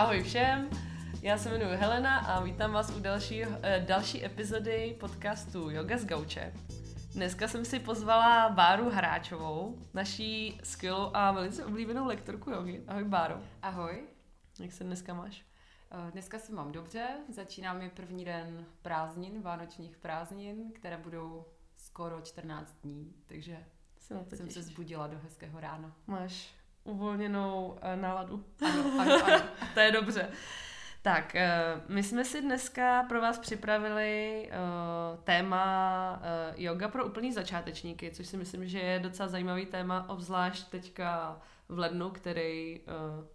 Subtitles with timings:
[0.00, 0.70] Ahoj všem,
[1.22, 6.04] já se jmenuji Helena a vítám vás u další, eh, další epizody podcastu Yoga z
[6.04, 6.52] Gauče.
[7.14, 12.84] Dneska jsem si pozvala Báru Hráčovou, naší skvělou a velice oblíbenou lektorku jogy.
[12.88, 13.40] Ahoj Báro.
[13.62, 14.02] Ahoj.
[14.60, 15.44] Jak se dneska máš?
[15.90, 21.44] Eh, Dneska se mám dobře, začíná mi první den prázdnin, vánočních prázdnin, které budou
[21.76, 23.66] skoro 14 dní, takže
[23.98, 25.96] Se jsem se zbudila do hezkého rána.
[26.06, 28.44] Máš uvolněnou uh, náladu.
[28.62, 29.42] Ano, ano, ano.
[29.74, 30.28] to je dobře.
[31.02, 34.56] Tak, eh, my jsme si dneska pro vás připravili eh,
[35.24, 40.70] téma eh, yoga pro úplný začátečníky, což si myslím, že je docela zajímavý téma, obzvlášť
[40.70, 43.26] teďka v lednu, který eh,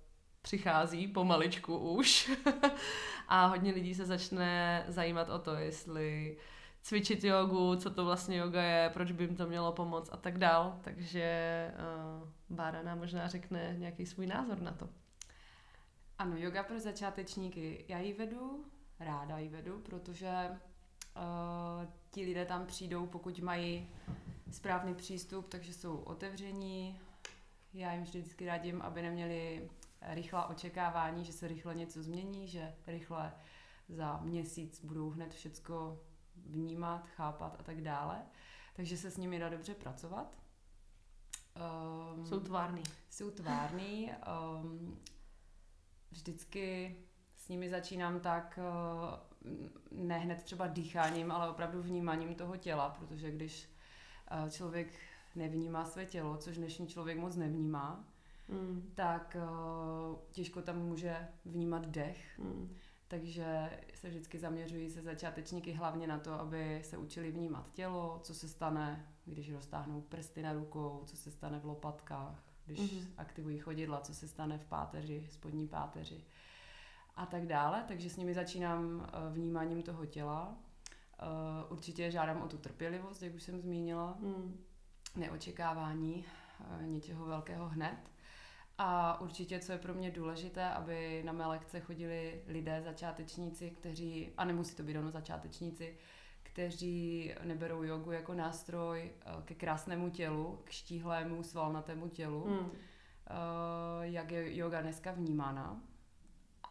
[0.41, 2.31] přichází pomaličku už.
[3.27, 6.37] A hodně lidí se začne zajímat o to, jestli
[6.85, 10.37] cvičit jogu, co to vlastně yoga je, proč by jim to mělo pomoct a tak
[10.37, 10.79] dál.
[10.81, 11.71] Takže
[12.21, 14.89] uh, Bára nám možná řekne nějaký svůj názor na to.
[16.17, 17.85] Ano, yoga pro začátečníky.
[17.87, 18.65] Já ji vedu,
[18.99, 23.89] ráda ji vedu, protože uh, ti lidé tam přijdou, pokud mají
[24.51, 26.99] správný přístup, takže jsou otevření.
[27.73, 29.69] Já jim vždycky radím, aby neměli
[30.01, 33.33] rychlá očekávání, že se rychle něco změní, že rychle
[33.89, 35.99] za měsíc budou hned všecko
[36.45, 38.21] vnímat, chápat a tak dále.
[38.75, 40.37] Takže se s nimi dá dobře pracovat.
[42.15, 42.83] Um, Jsou tvárný.
[43.09, 44.11] jsou tvárný.
[44.61, 44.99] Um,
[46.11, 46.95] vždycky
[47.35, 48.59] s nimi začínám tak,
[49.43, 49.55] uh,
[49.91, 53.69] ne hned třeba dýcháním, ale opravdu vnímáním toho těla, protože když
[54.43, 54.87] uh, člověk
[55.35, 58.03] nevnímá své tělo, což dnešní člověk moc nevnímá,
[58.49, 58.91] Mm.
[58.95, 62.39] tak uh, těžko tam může vnímat dech.
[62.39, 62.75] Mm.
[63.19, 68.33] Takže se vždycky zaměřují se začátečníky hlavně na to, aby se učili vnímat tělo, co
[68.33, 72.87] se stane, když roztáhnou prsty na rukou, co se stane v lopatkách, když Mhm.
[72.89, 73.07] mm-hmm.
[73.17, 76.23] aktivují chodidla, co se stane v páteři, spodní páteři
[77.15, 77.83] a tak dále.
[77.87, 80.57] Takže s nimi začínám eh, vnímáním toho těla.
[81.19, 81.23] Eh,
[81.69, 84.57] Určitě žádám o tu trpělivost, jak už jsem zmínila, Mm.
[85.15, 86.25] neočekávání
[86.81, 87.97] eh, něčeho velkého hned.
[88.77, 94.31] A určitě, co je pro mě důležité, aby na mé lekce chodili lidé, začátečníci, kteří,
[94.37, 95.97] a nemusí to být ono začátečníci,
[96.43, 102.71] kteří neberou jogu jako nástroj eh, ke krásnému tělu, k štíhlému, svalnatému tělu, Mm.
[104.01, 105.81] jak je yoga dneska vnímána.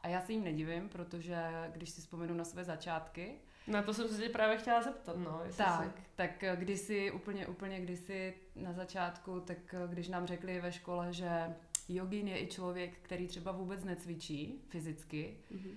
[0.02, 1.36] A já se jim nedivím, protože
[1.72, 3.34] když si vzpomenu na své začátky,
[3.66, 5.40] Na to jsem se tě právě chtěla zeptat, no.
[5.44, 6.02] Jestli tak, Si...
[6.14, 11.54] tak eh, kdysi, úplně, úplně kdysi na začátku, tak když nám řekli ve škole, že
[11.88, 15.70] jogín je i člověk, který třeba vůbec necvičí fyzicky Mhm.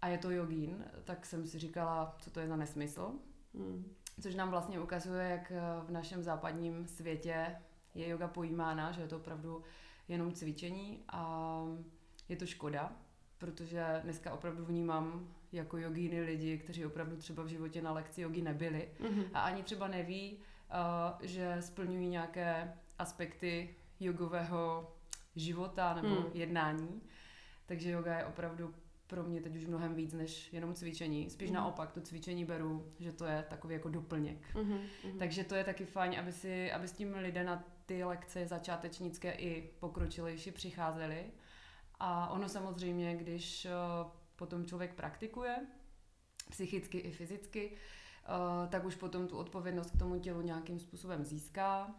[0.00, 3.12] a je to jogín, tak jsem si říkala, co to je za nesmysl.
[3.54, 3.92] Mm.
[4.22, 7.56] Což nám vlastně ukazuje, jak eh, v našem západním světě
[7.94, 9.62] je yoga pojímána, že je to opravdu
[10.08, 11.62] jenom cvičení a
[12.28, 12.92] je to škoda,
[13.38, 18.42] protože dneska opravdu vnímám jako jogíny lidi, kteří opravdu třeba v životě na lekci jogy
[18.42, 19.22] nebyli Mhm.
[19.34, 24.92] a ani třeba neví, uh, že splňují nějaké aspekty jogového
[25.36, 26.30] života nebo Hmm.
[26.34, 27.02] jednání.
[27.66, 28.74] Takže yoga je opravdu
[29.06, 31.30] pro mě teď už mnohem víc než jenom cvičení.
[31.30, 31.54] Spíš Mhm.
[31.56, 34.54] naopak, to cvičení beru, že to je takový jako doplněk.
[34.54, 34.78] Mhm.
[35.04, 35.18] Mhm.
[35.18, 39.32] Takže to je taky fajn, aby, si, aby s tím lidé na ty lekce začátečnické
[39.32, 41.24] i pokročilejší přicházeli.
[42.00, 43.70] A ono samozřejmě, když eh,
[44.36, 45.56] potom člověk praktikuje,
[46.50, 51.94] psychicky i fyzicky, eh, tak už potom tu odpovědnost k tomu tělu nějakým způsobem získá.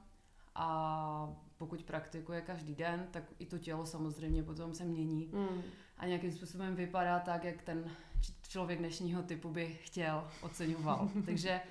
[0.55, 5.61] A pokud praktikuje každý den, tak i to tělo samozřejmě potom se mění Mm.
[5.97, 7.91] a nějakým způsobem vypadá tak, jak ten
[8.49, 11.09] člověk dnešního typu by chtěl, oceňoval.
[11.25, 11.61] Takže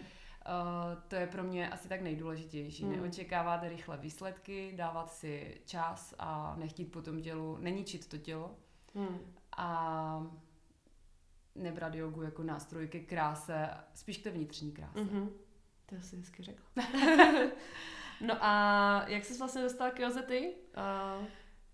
[0.46, 2.84] uh, to je pro mě asi tak nejdůležitější.
[2.84, 2.92] Hmm.
[2.92, 8.56] Neočekávat rychle výsledky, dávat si čas a nechtít po tom tělu, neničit to tělo
[8.94, 9.18] Mm.
[9.56, 10.26] a
[11.54, 15.00] nebrat jogu jako nástroj ke kráse, spíš k té vnitřní kráse.
[15.00, 15.30] Mhm.
[15.86, 16.66] To jsi hezky řekla.
[18.26, 20.54] no a jak jsi vlastně dostala k Joze ty?
[20.76, 21.16] A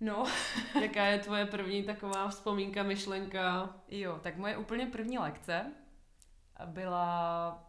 [0.01, 0.25] No,
[0.81, 3.75] jaká je tvoje první taková vzpomínka, myšlenka?
[3.89, 5.73] jo, tak moje úplně první lekce
[6.67, 7.65] byla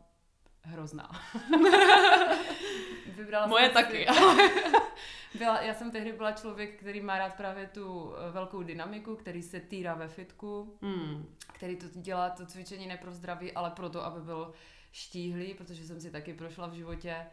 [0.64, 1.10] hrozná.
[3.18, 4.06] Vybrala Moje jsem taky.
[5.38, 9.44] Byla, já jsem tehdy byla člověk, který má rád právě tu eh, velkou dynamiku, který
[9.44, 11.36] se týrá ve fitku, Mm.
[11.54, 14.54] který to dělá to cvičení ne pro zdraví, ale proto, aby byl
[14.92, 17.26] štíhlý, protože jsem si taky prošla v životě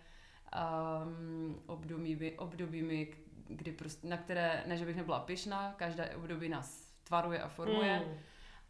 [0.56, 3.16] um, obdobími, obdobími,
[3.48, 8.02] kdy prostě, na které, ne že bych nebyla pyšná, každé období nás tvaruje a formuje,
[8.06, 8.14] Mm.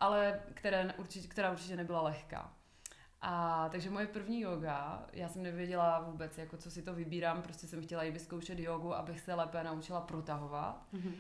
[0.01, 2.53] ale které určitě, která určitě nebyla lehká.
[3.21, 7.67] A takže moje první yoga, já jsem nevěděla vůbec, jako co si to vybírám, prostě
[7.67, 10.87] jsem chtěla i vyzkoušet jogu, abych se lépe naučila protahovat.
[10.93, 11.15] Mhm.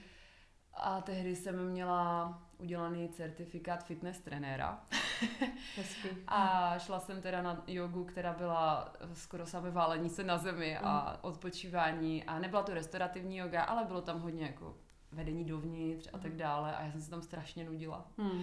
[0.77, 4.81] A tehdy jsem měla udělaný certifikát fitness trenéra.
[5.77, 6.09] Hezky.
[6.27, 11.11] A šla jsem teda na jogu, která byla skoro samé válení se na zemi a
[11.13, 11.19] Mm.
[11.23, 12.25] odpočívání.
[12.25, 14.77] A nebyla to restaurativní yoga, ale bylo tam hodně jako
[15.13, 16.39] vedení dovnitř a tak Mhm.
[16.39, 16.77] dále.
[16.77, 18.07] A já jsem se tam strašně nudila.
[18.19, 18.43] Hmm.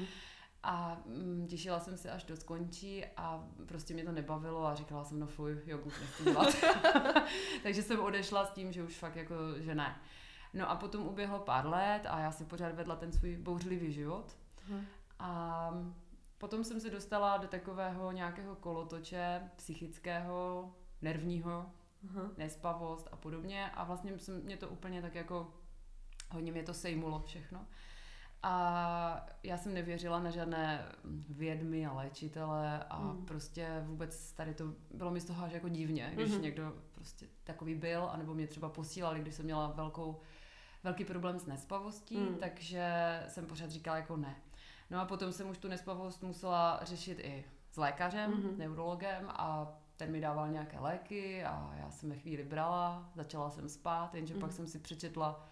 [0.63, 5.03] A mm, těšila jsem se, až to skončí a prostě mě to nebavilo a říkala
[5.03, 6.47] jsem, no fuj, jogu nechci dělat.
[7.63, 9.95] Takže jsem odešla s tím, že už fakt jako, že ne.
[10.53, 14.37] No a potom uběhlo pár let a já si pořád vedla ten svůj bouřlivý život.
[14.69, 14.85] Mhm.
[15.19, 15.71] A
[16.37, 20.71] potom jsem se dostala do takového nějakého kolotoče psychického,
[21.01, 21.65] nervního,
[22.09, 22.29] Aha.
[22.37, 25.53] nespavost a podobně a vlastně jsem, mě to úplně tak jako
[26.31, 27.65] hodně mě to sejmulo všechno.
[28.43, 30.85] A já jsem nevěřila na žádné
[31.29, 33.25] vědmy a léčitele a Mm.
[33.25, 34.63] prostě vůbec tady to
[34.93, 36.41] bylo mi z toho až jako divně, když Mhm.
[36.41, 40.19] někdo prostě takový byl, anebo mě třeba posílali, když jsem měla velkou,
[40.83, 42.35] velký problém s nespavostí, Mm.
[42.35, 42.85] takže
[43.27, 44.35] jsem pořád říkala jako ne.
[44.89, 48.57] No a potom jsem už tu nespavost musela řešit i s lékařem, Mhm.
[48.57, 53.69] neurologem a ten mi dával nějaké léky a já jsem je chvíli brala, začala jsem
[53.69, 54.41] spát, jenže Mhm.
[54.41, 55.45] pak jsem si přečetla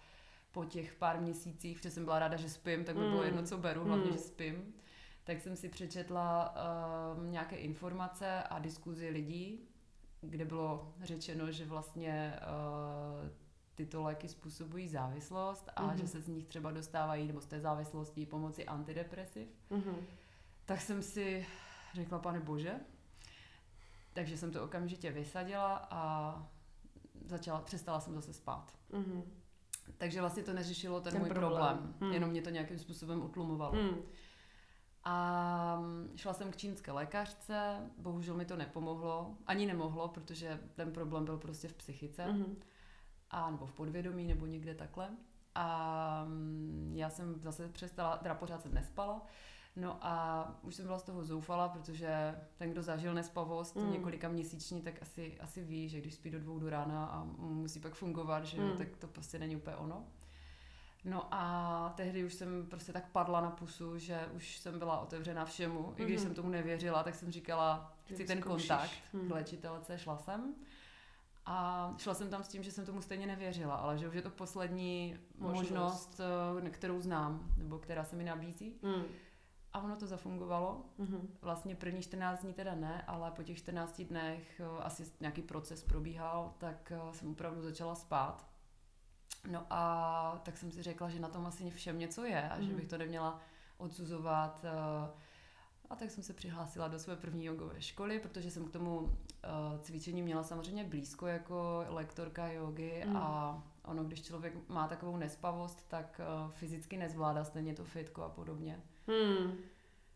[0.52, 3.24] po těch pár měsících, protože jsem byla ráda, že spím, tak by bylo Mm.
[3.26, 4.12] jedno, co beru, hlavně, Mm.
[4.12, 4.74] že spím.
[5.24, 6.54] Tak jsem si přečetla
[7.16, 9.68] um, nějaké informace a diskuzi lidí,
[10.20, 12.40] kde bylo řečeno, že vlastně
[13.22, 13.28] uh,
[13.74, 15.96] tyto léky způsobují závislost a Mhm.
[15.98, 19.48] že se z nich třeba dostávají, nebo z té závislosti pomocí antidepresiv.
[19.70, 19.96] Mhm.
[20.64, 21.46] Tak jsem si
[21.94, 22.74] řekla, pane bože,
[24.12, 26.34] takže jsem to okamžitě vysadila a
[27.26, 28.72] začala, přestala jsem zase spát.
[28.92, 29.22] Mhm.
[29.98, 31.52] Takže vlastně to neřešilo ten, Ten můj problém.
[31.78, 32.12] problém, Hmm.
[32.12, 33.74] jenom mě to nějakým způsobem utlumovalo.
[35.04, 40.92] A mm, šla jsem k čínské lékařce, bohužel mi to nepomohlo, ani nemohlo, protože ten
[40.92, 42.56] problém byl prostě v psychice, Mhm.
[43.32, 45.08] A nebo v podvědomí, nebo někde takhle.
[45.54, 49.26] A mm, já jsem zase přestala, teda pořád jsem nespala,
[49.76, 53.82] no a už jsem byla z toho zoufala, protože ten, kdo zažil nespavost Mm.
[53.84, 53.92] mm.
[53.92, 57.80] několika měsíční, tak asi, asi ví, že když spí do dvou do rána a musí
[57.80, 58.76] pak fungovat, že Mm.
[58.78, 60.04] tak to prostě není úplně ono.
[61.04, 65.44] No a tehdy už jsem prostě tak padla na pusu, že už jsem byla otevřena
[65.44, 65.94] všemu.
[65.96, 66.22] I když Mhm.
[66.26, 69.28] jsem tomu nevěřila, tak jsem říkala, chci ten kontakt Mhm.
[69.28, 70.54] k léčitelce, šla jsem.
[71.46, 74.22] A šla jsem tam s tím, že jsem tomu stejně nevěřila, ale že už je
[74.22, 75.70] to poslední Možnost.
[75.70, 76.20] možnost,
[76.54, 78.74] možnost kterou znám, nebo která se mi nabízí.
[78.82, 79.02] Hmm.
[79.72, 80.84] A ono to zafungovalo.
[80.98, 81.28] Mhm.
[81.42, 85.84] Vlastně první 14 dní teda ne, ale po těch 14 dnech eh, asi nějaký proces
[85.84, 88.46] probíhal, tak eh, jsem opravdu začala spát.
[89.50, 92.66] No a tak jsem si řekla, že na tom asi všem něco je a že
[92.68, 92.76] Mhm.
[92.76, 93.40] bych to neměla
[93.78, 94.64] odsuzovat.
[94.64, 95.10] eh,
[95.92, 99.48] A tak jsem se přihlásila do své první jogové školy, protože jsem k tomu eh,
[99.82, 103.16] cvičení měla samozřejmě blízko jako lektorka jogy Mhm.
[103.16, 108.28] a ono, když člověk má takovou nespavost, tak eh, fyzicky nezvládá stejně to fitko a
[108.28, 108.80] podobně.
[109.08, 109.52] Hmm.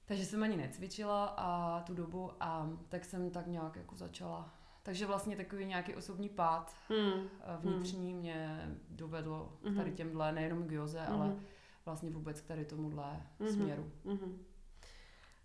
[0.05, 4.55] Takže jsem ani necvičila a tu dobu a tak jsem tak nějak jako začala.
[4.83, 9.77] Takže vlastně takový nějaký osobní pád eh, vnitřní mě dovedlo k Mhm.
[9.77, 11.13] tady těmhle, nejenom k joze, Mhm.
[11.13, 11.37] ale
[11.85, 13.49] vlastně vůbec k tady tomuhle Mhm.
[13.53, 13.91] směru.
[14.05, 14.39] Mhm.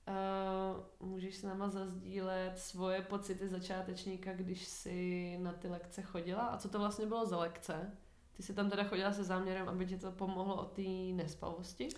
[0.07, 6.41] Uh, můžeš s náma zazdílet svoje pocity začátečníka, když jsi na ty lekce chodila?
[6.41, 7.97] A co to vlastně bylo za lekce?
[8.33, 10.81] Ty jsi tam teda chodila se záměrem, aby ti to pomohlo od té
[11.13, 11.89] nespavosti?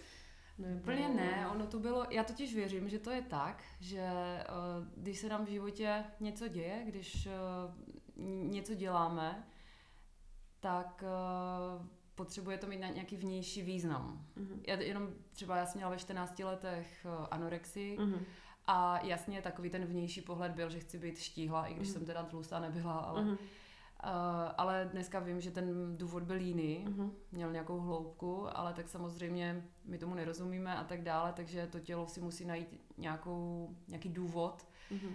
[0.57, 0.79] Nebo...
[0.79, 4.45] Úplně ne, ono to bylo, já totiž věřím, že to je tak, že eh,
[4.95, 7.31] když se nám v životě něco děje, když eh,
[8.49, 9.47] něco děláme,
[10.59, 14.25] tak eh, potřebuje to mít na- nějaký vnější význam.
[14.35, 14.61] Mhm.
[14.67, 18.19] Já jenom třeba já jsem měla ve 14 letech eh, anorexii Mhm.
[18.67, 21.93] a jasně takový ten vnější pohled byl, že chci být štíhla, i když Mhm.
[21.93, 23.31] jsem teda tlustá nebyla, ale, Mhm.
[23.31, 23.37] uh,
[24.57, 27.11] ale dneska vím, že ten důvod byl jiný, Mhm.
[27.31, 32.07] měl nějakou hloubku, ale tak samozřejmě my tomu nerozumíme a tak dále, takže to tělo
[32.07, 35.07] si musí najít nějakou, nějaký důvod, Mhm.
[35.07, 35.13] uh,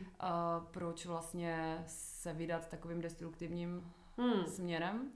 [0.70, 4.46] proč vlastně se vydat takovým destruktivním Hmm.
[4.46, 5.10] směrem.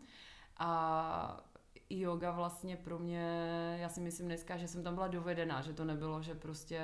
[0.58, 1.44] A
[2.00, 3.26] yoga vlastně pro mě,
[3.80, 6.80] já si myslím dneska, že jsem tam byla dovedená, že to nebylo, že prostě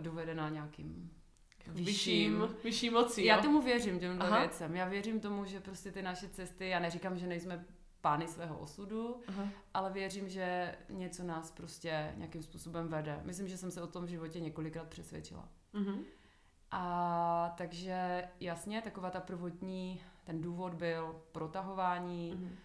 [0.00, 1.10] dovedená nějakým
[1.66, 3.42] Vyšším, vyšší mocí, Já jo?
[3.42, 4.38] tomu věřím, těmhle Aha.
[4.38, 4.76] věcem.
[4.76, 7.64] Já věřím tomu, že prostě ty naše cesty, já neříkám, že nejsme
[8.00, 9.48] pány svého osudu, Aha.
[9.74, 13.20] ale věřím, že něco nás prostě nějakým způsobem vede.
[13.24, 15.48] Myslím, že jsem se o tom v životě několikrát přesvědčila.
[15.72, 16.04] Mhm.
[16.70, 22.56] A takže jasně, taková ta prvotní, ten důvod byl protahování, Mhm.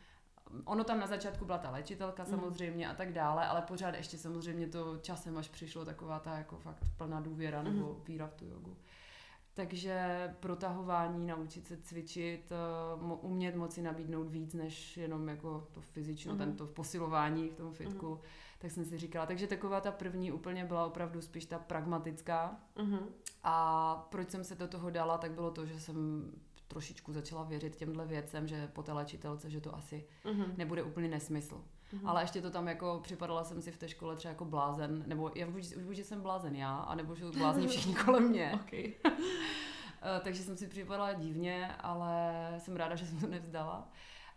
[0.65, 2.31] Ono tam na začátku byla ta léčitelka Mhm.
[2.31, 6.57] samozřejmě a tak dále, ale pořád ještě samozřejmě to časem až přišlo taková ta jako
[6.57, 7.73] fakt plná důvěra Mhm.
[7.75, 8.77] nebo víra v tu jogu.
[9.53, 12.51] Takže protahování, naučit se cvičit,
[13.01, 16.37] mo- umět moci nabídnout víc, než jenom jako to fyzično, mm-hmm.
[16.37, 18.27] tento posilování v tom fitku, mm-hmm.
[18.59, 19.25] tak jsem si říkala.
[19.25, 22.59] Takže taková ta první úplně byla opravdu spíš ta pragmatická.
[22.77, 22.99] Mm-hmm.
[23.43, 26.31] A proč jsem se do toho dala, tak bylo to, že jsem
[26.69, 30.57] trošičku začala věřit těmhle věcem, že po té léčitelce, že to asi mm-hmm.
[30.57, 31.55] nebude úplně nesmysl.
[31.93, 32.09] Mm-hmm.
[32.09, 35.31] Ale ještě to tam jako připadala jsem si v té škole třeba jako blázen, nebo
[35.35, 38.51] já buď, buď že jsem blázen já, anebo že blázní všichni kolem mě.
[38.53, 38.93] okay.
[40.01, 43.89] Eh, takže jsem si připadala divně, ale jsem ráda, že jsem to nevzdala.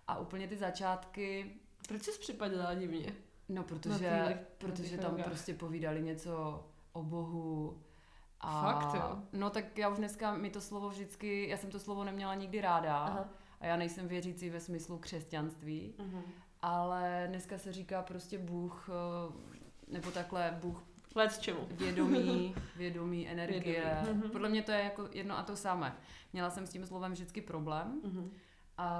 [0.09, 1.55] A úplně ty začátky...
[1.89, 3.13] Proč jsi připadala divně?
[3.49, 7.83] No, protože, protože tam prostě povídali něco o Bohu,
[8.43, 9.23] a, Fakt, jo?
[9.33, 12.61] No tak já už dneska mi to slovo vždycky, já jsem to slovo neměla nikdy
[12.61, 13.29] ráda Aha.
[13.61, 16.23] a já nejsem věřící ve smyslu křesťanství, uh-huh.
[16.63, 20.83] ale dneska se říká prostě Bůh, eh, nebo takhle Bůh
[21.15, 21.69] Let čemu.
[21.71, 23.99] Vědomí, vědomí, energie.
[24.03, 24.31] Vědomí.
[24.31, 25.97] Podle mě to je jako jedno a to samé.
[26.33, 28.31] Měla jsem s tím slovem vždycky problém uh-huh.
[28.79, 28.99] a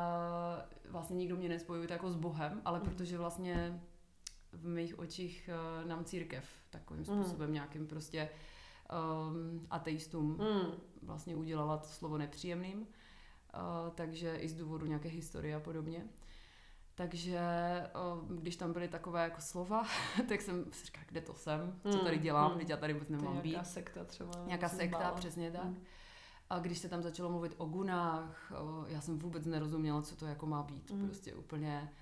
[0.89, 2.85] vlastně nikdo mě nespojuje jako s Bohem, ale uh-huh.
[2.85, 3.81] protože vlastně
[4.53, 5.51] v mých očích
[5.83, 7.53] uh, nám církev takovým způsobem uh-huh.
[7.53, 8.29] nějakým prostě
[8.93, 10.73] um, ateistům mm.
[11.03, 12.87] vlastně udělala to slovo nepříjemným, uh,
[13.95, 16.07] takže i z důvodu nějaké historie a podobně.
[16.95, 17.41] Takže
[18.23, 19.87] uh, když tam byly takové jako slova,
[20.29, 22.61] tak jsem si říkala, kde to jsem, co tady hmm, dělám, mm.
[22.61, 23.51] já tady vůbec nemám být.
[23.51, 24.33] Nějaká sekta třeba.
[24.47, 25.13] Nějaká sekta, bála.
[25.13, 25.65] přesně tak.
[25.65, 25.85] Mm.
[26.51, 28.53] A když se tam začalo mluvit o gunách,
[28.87, 30.91] já jsem vůbec nerozuměla, co to jako má být.
[30.91, 31.07] Mm.
[31.07, 31.93] Prostě úplně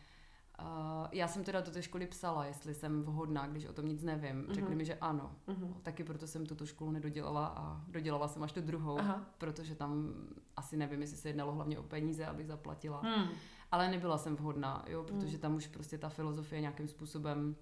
[0.61, 4.03] Uh, já jsem teda do té školy psala, jestli jsem vhodná, když o tom nic
[4.03, 4.43] nevím.
[4.43, 4.55] Uh-huh.
[4.55, 5.37] Řekli mi, že ano.
[5.49, 5.75] Uh-huh.
[5.83, 9.27] Taky proto jsem tuto školu nedodělala a dodělala jsem až tu druhou, Aha.
[9.39, 10.15] protože tam
[10.57, 13.01] asi nevím, jestli se jednalo hlavně o peníze, abych zaplatila.
[13.05, 13.29] Hmm.
[13.73, 15.41] Ale nebyla jsem vhodná, jo, protože hmm.
[15.41, 17.55] tam už prostě ta filozofie nějakým způsobem uh,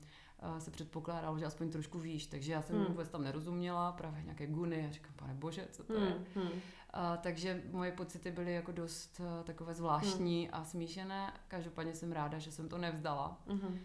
[0.58, 2.86] se předpokládalo, že aspoň trošku víš, takže já jsem hmm.
[2.86, 6.02] vůbec tam nerozuměla, právě nějaké guny a říkám, pane bože, co to hmm.
[6.02, 6.18] je.
[6.34, 6.50] Hmm.
[6.90, 10.54] A, takže moje pocity byly jako dost uh, takové zvláštní hmm.
[10.54, 11.32] a smíšené.
[11.48, 13.40] Každopádně jsem ráda, že jsem to nevzdala.
[13.46, 13.60] Hmm.
[13.62, 13.78] Uh,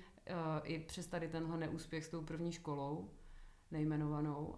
[0.63, 3.09] I přes tady tenhle neúspěch s tou první školou
[3.71, 4.55] nejmenovanou, uh,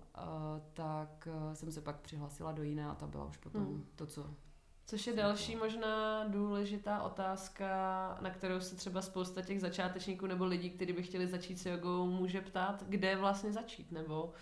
[0.73, 3.85] tak jsem se pak přihlásila do jiné a ta byla už potom hmm.
[3.95, 4.35] to, co
[4.87, 7.67] Což je další možná důležitá otázka,
[8.21, 12.05] na kterou se třeba spousta těch začátečníků nebo lidí, kteří by chtěli začít s jogou,
[12.05, 14.33] může ptát, kde vlastně začít, nebo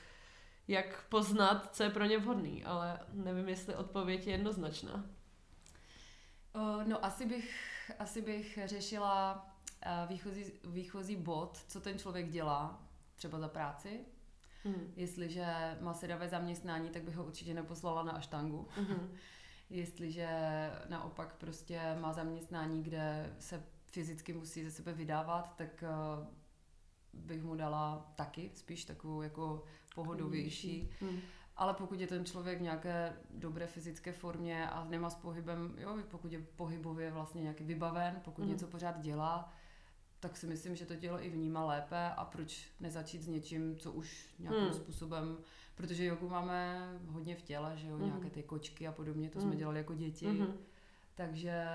[0.67, 5.05] jak poznat, co je pro ně vhodný, ale nevím, jestli odpověď je jednoznačná.
[6.88, 7.51] no asi bych,
[8.00, 9.47] asi bych řešila
[10.07, 12.83] výchozí, výchozí bod, co ten člověk dělá,
[13.15, 14.00] třeba za práci.
[14.63, 14.93] Hmm.
[14.95, 15.45] Jestliže
[15.81, 18.67] má sedavé zaměstnání, tak bych ho určitě neposlala na aštangu.
[18.75, 19.17] Hmm.
[19.70, 20.29] Jestliže
[20.89, 25.84] naopak prostě má zaměstnání, kde se fyzicky musí ze sebe vydávat, tak
[27.13, 29.63] bych mu dala taky spíš takovou jako
[29.96, 30.89] pohodovější.
[31.01, 31.20] Hmm.
[31.55, 35.98] Ale pokud je ten člověk v nějaké dobré fyzické formě a nemá s pohybem, jo,
[36.12, 38.51] pokud je pohybově vlastně nějaký vybaven, pokud hmm.
[38.51, 39.53] něco pořád dělá,
[40.24, 43.92] tak si myslím, že to tělo i vnímá lépe a proč nezačít s něčím, co
[43.92, 44.74] už nějakým hmm.
[44.74, 45.38] způsobem,
[45.75, 48.06] protože jogu máme hodně v těle, že jo, hmm.
[48.06, 49.48] nějaké ty kočky a podobně, to hmm.
[49.48, 50.25] jsme dělali jako děti.
[50.25, 50.58] Hmm
[51.15, 51.65] takže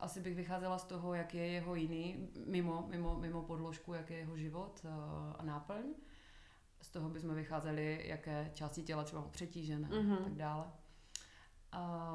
[0.00, 4.16] asi bych vycházela z toho, jak je jeho jiný, mimo, mimo, mimo podložku, jak je
[4.16, 4.88] jeho život eh,
[5.38, 5.84] a náplň.
[6.80, 10.20] Z toho bychom vycházeli, jaké části těla třeba přetížené mm-hmm.
[10.20, 10.66] a tak dále.
[11.72, 12.14] A,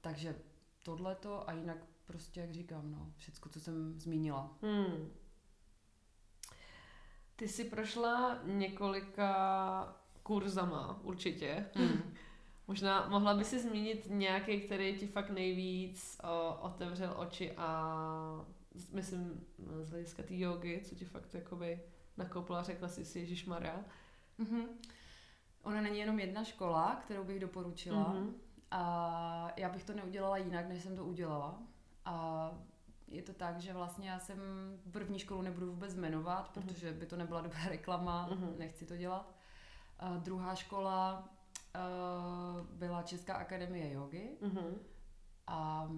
[0.00, 0.36] takže
[0.82, 4.56] tohleto a jinak prostě, jak říkám, no, všecko, co jsem zmínila.
[4.62, 5.10] Hmm.
[7.36, 11.66] Ty jsi prošla několika kurzama určitě.
[11.74, 12.14] Hmm.
[12.68, 18.46] Možná mohla by si zmínit nějaký, který ti fakt nejvíc o, otevřel oči a
[18.92, 19.46] myslím
[19.82, 21.80] z hlediska té jogy, co ti fakt jakoby
[22.16, 23.84] nakopla, řekla jsi si Ježíš Maria.
[24.38, 24.66] Mm-hmm.
[25.62, 28.32] Ona není jenom jedna škola, kterou bych doporučila mm-hmm.
[28.70, 31.62] a já bych to neudělala jinak, než jsem to udělala.
[32.06, 32.50] A
[33.08, 34.38] je to tak, že vlastně já jsem
[34.92, 36.62] první školu nebudu vůbec jmenovat, mm-hmm.
[36.62, 38.58] protože by to nebyla dobrá reklama, mm-hmm.
[38.58, 39.34] nechci to dělat.
[39.98, 41.28] A druhá škola
[41.74, 44.78] uh, byla Česká akademie jogy mm-hmm.
[45.46, 45.90] a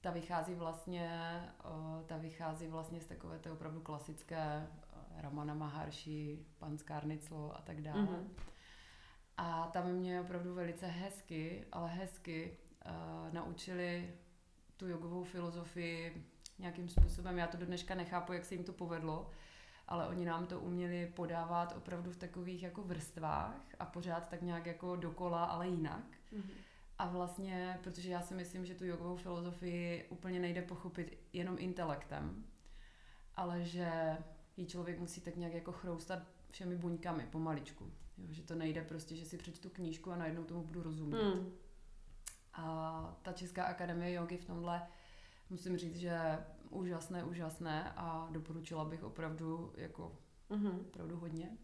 [0.00, 6.46] ta vychází vlastně, uh, ta vychází vlastně z takové té opravdu klasické uh, Ramana Maharshi,
[6.58, 8.02] pan Skarniclo a tak dále.
[8.02, 8.28] Mm-hmm.
[9.36, 14.14] A tam mě opravdu velice hezky, ale hezky uh, naučili
[14.78, 16.26] tu jogovou filozofii
[16.58, 17.38] nějakým způsobem.
[17.38, 19.30] Já to do dneška nechápu, jak se jim to povedlo,
[19.88, 24.66] ale oni nám to uměli podávat opravdu v takových jako vrstvách a pořád tak nějak
[24.66, 26.04] jako dokola, ale jinak.
[26.32, 26.50] Mm-hmm.
[26.98, 32.44] A vlastně, protože já si myslím, že tu jogovou filozofii úplně nejde pochopit jenom intelektem,
[33.34, 34.18] ale že
[34.56, 37.92] ji člověk musí tak nějak jako chroustat všemi buňkami, pomaličku.
[38.18, 41.34] Jo, že to nejde prostě, že si přečtu knížku a najednou tomu budu rozumět.
[41.34, 41.52] Mm.
[42.58, 44.82] A ta Česká akademie jogy v tomhle
[45.50, 46.38] musím říct, že
[46.70, 50.18] úžasné, úžasné a doporučila bych opravdu jako
[50.50, 50.80] mm-hmm.
[50.80, 51.58] opravdu hodně.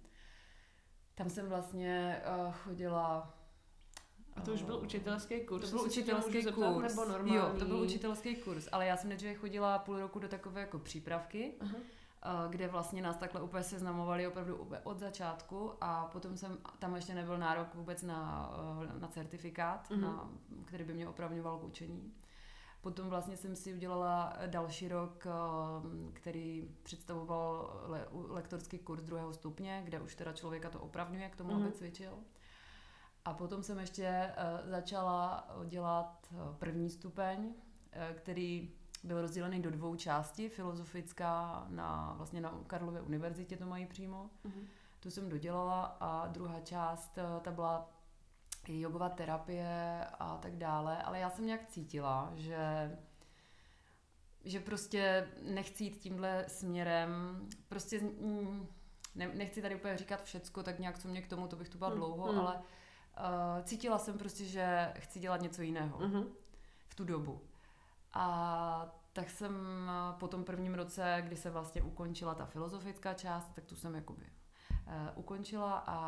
[1.14, 3.34] Tam jsem vlastně uh, chodila
[4.36, 5.70] a to už byl učitelský kurz?
[5.70, 6.96] To byl učitelský kurz.
[6.96, 7.34] nebo normální?
[7.34, 10.78] Jo, to byl učitelský kurz, ale já jsem nejdříve chodila půl roku do takové jako
[10.78, 11.76] přípravky, uh-huh.
[12.48, 17.38] Kde vlastně nás takhle úplně seznamovali opravdu od začátku a potom jsem, tam ještě nebyl
[17.38, 18.50] nárok vůbec na,
[18.82, 20.00] eh, na certifikát, uh-huh.
[20.00, 20.30] na,
[20.64, 22.12] který by mě opravňoval k učení.
[22.80, 25.30] Potom vlastně jsem si udělala další rok, eh,
[26.12, 31.50] který představoval le, lektorský kurz druhého stupně, kde už teda člověka to opravňuje k tomu,
[31.50, 31.64] mm-hmm.
[31.64, 32.12] aby cvičil.
[33.24, 37.54] A potom jsem ještě začala dělat první stupeň,
[38.14, 38.72] který
[39.04, 44.30] byl rozdělený do dvou částí, filozofická na vlastně na Karlově univerzitě to mají přímo.
[44.44, 44.64] Mm-hmm.
[45.00, 47.90] Tu jsem dodělala a druhá část, uh, ta byla
[48.68, 52.96] jogová terapie a tak dále, ale já jsem nějak cítila, že
[54.44, 57.10] že prostě nechci jít tímhle směrem,
[57.68, 58.00] prostě
[59.14, 61.78] ne, nechci tady úplně říkat všecko, tak nějak co mě k tomu, to bych tu
[61.78, 62.38] byla mm, dlouho, mm.
[62.38, 66.26] ale uh, cítila jsem prostě, že chci dělat něco jiného mm-hmm.
[66.88, 67.40] v tu dobu.
[68.14, 69.54] A tak jsem
[70.18, 74.22] po tom prvním roce, kdy se vlastně ukončila ta filozofická část, tak tu jsem jakoby
[74.22, 75.98] uh, ukončila a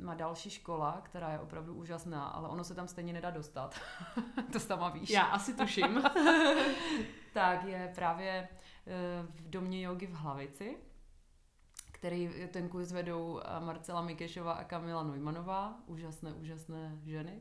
[0.00, 3.80] má další škola, která je opravdu úžasná, ale ono se tam stejně nedá dostat.
[4.52, 5.10] to sama víš.
[5.10, 6.02] Já asi tuším.
[7.32, 10.76] tak je právě uh, v domě jogy v Hlavici
[12.00, 17.40] který ten kurz vedou eh, Marcela Mikešová a Kamila Neumannová, úžasné, úžasné ženy.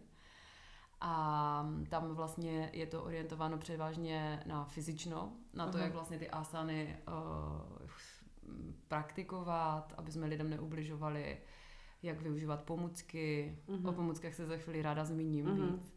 [1.01, 5.81] A tam vlastně je to orientováno převážně na fyzično, na to, uh-huh.
[5.81, 7.87] jak vlastně ty asany uh,
[8.87, 11.37] praktikovat, aby jsme lidem neubližovali,
[12.03, 13.57] jak využívat pomůcky.
[13.67, 13.89] Uh-huh.
[13.89, 15.71] O pomůckách se za chvíli ráda zmíním uh-huh.
[15.71, 15.93] víc.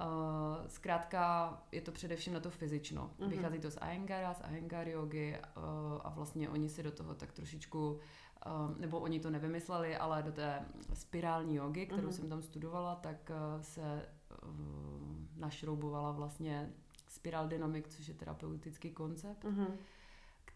[0.00, 3.10] Uh, zkrátka je to především na to fyzično.
[3.18, 3.28] Mm-hmm.
[3.28, 5.62] Vychází to z Ahengara, z Ahengar yogi uh,
[6.04, 10.32] a vlastně oni si do toho tak trošičku, uh, nebo oni to nevymysleli, ale do
[10.32, 12.12] té spirální jogy, kterou mm-hmm.
[12.12, 14.06] jsem tam studovala, tak uh, se
[15.36, 16.72] našroubovala vlastně
[17.08, 19.44] spiral dynamik, což je terapeutický koncept.
[19.44, 19.66] Mm-hmm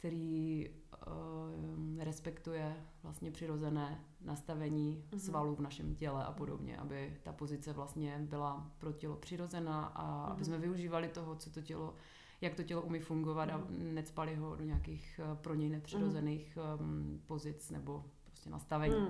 [0.04, 0.68] který
[1.06, 5.18] uh, respektuje vlastně přirozené nastavení mm-hmm.
[5.18, 10.04] svalů v našem těle a podobně, aby ta pozice vlastně byla pro tělo přirozená a
[10.04, 10.32] mm-hmm.
[10.32, 11.94] aby jsme využívali toho, co to tělo,
[12.40, 13.54] jak to tělo umí fungovat mm-hmm.
[13.54, 13.94] a mhm.
[13.94, 19.00] necpali ho do nějakých uh, pro něj nepřirozených um, pozic nebo prostě nastavení.
[19.00, 19.08] Mm.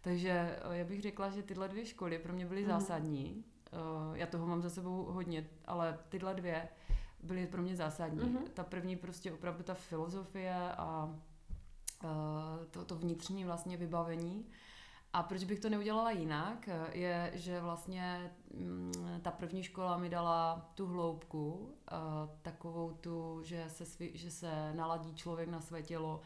[0.00, 2.68] Takže já bych řekla, že tyhle dvě školy pro mě byly mm.
[2.68, 3.44] zásadní.
[3.72, 6.68] Uh, já toho mám za sebou hodně, ale tyhle dvě
[7.22, 8.20] byly pro mě zásadní.
[8.20, 8.48] Mm-hmm.
[8.54, 11.04] Ta první prostě opravdu ta filozofie a
[12.04, 12.10] uh,
[12.70, 14.46] to, to vnitřní vlastně vybavení.
[15.12, 20.70] A proč bych to neudělala jinak, je, že vlastně mm, ta první škola mi dala
[20.74, 21.74] tu hloubku,
[22.42, 26.20] takovou tu, že se, svý, že se naladí člověk na své tělo,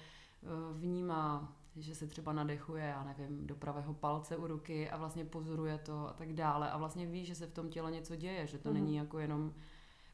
[0.72, 5.78] vnímá, že se třeba nadechuje, já nevím, do pravého palce u ruky a vlastně pozoruje
[5.78, 8.58] to a tak dále a vlastně ví, že se v tom těle něco děje, že
[8.58, 8.72] to mm-hmm.
[8.72, 9.54] není jako jenom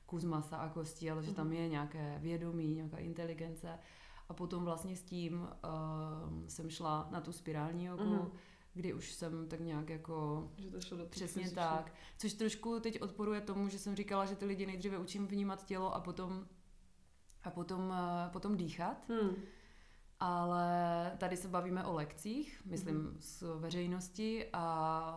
[0.06, 1.56] kus masa a kostí, ale že tam mhm.
[1.56, 3.78] je nějaké vědomí, nějaká inteligence.
[4.28, 5.48] A potom vlastně s tím uh,
[6.46, 8.30] jsem šla na tu spirální jogu, mm.
[8.74, 10.48] kdy už jsem tak nějak jako...
[10.56, 11.54] Že to šlo do Přesně fyzičky.
[11.54, 11.94] tak.
[12.18, 15.94] Což trošku teď odporuje tomu, že jsem říkala, že ty lidi nejdříve učím vnímat tělo
[15.94, 16.46] a potom,
[17.44, 19.08] a potom, uh, potom dýchat.
[19.08, 19.36] Mm
[20.22, 23.16] ale tady se bavíme o lekcích, myslím mm-hmm.
[23.18, 24.64] s veřejností, a,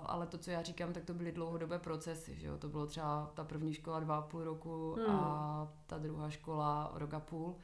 [0.05, 2.57] ale to, co já říkám, tak to byly dlouhodobé procesy, že jo?
[2.57, 5.15] to bylo třeba ta první škola dva a půl roku mm.
[5.15, 7.55] a ta druhá škola rok a půl,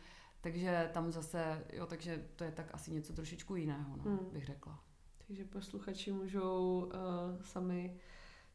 [0.41, 4.30] takže tam zase, jo, takže to je tak asi něco trošičku jiného, no, mm.
[4.34, 4.80] bych řekla.
[5.27, 7.97] Takže posluchači můžou uh, sami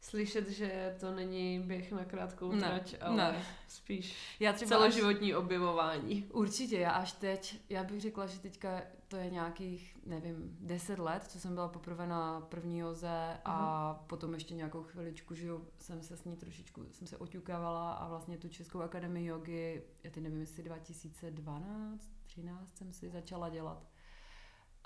[0.01, 3.45] slyšet, že to není běh na krátkou ne, trať, ale ne.
[3.67, 6.23] spíš já třeba celoživotní až, objevování.
[6.33, 11.23] Určitě, já až teď, já bych řekla, že teďka to je nějakých, nevím, deset let,
[11.23, 14.07] co jsem byla poprvé na první joze a uh-huh.
[14.07, 15.47] potom ještě nějakou chviličku, že
[15.79, 20.11] jsem se s ní trošičku, jsem se oťukávala a vlastně tu Českou akademii jogy, já
[20.11, 23.87] teď nevím, jestli 2012, 13 jsem si začala dělat.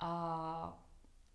[0.00, 0.84] A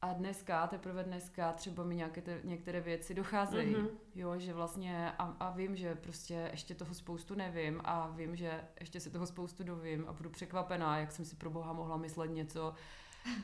[0.02, 3.90] a dneska, teprve dneska, třeba mi nějaké te, některé věci docházejí, mm-hmm.
[4.16, 8.62] jo, že vlastně a, a vím, že prostě ještě toho spoustu nevím a vím, že
[8.80, 12.28] ještě se toho spoustu dovím a budu překvapená, jak jsem si pro boha mohla myslet
[12.28, 12.74] něco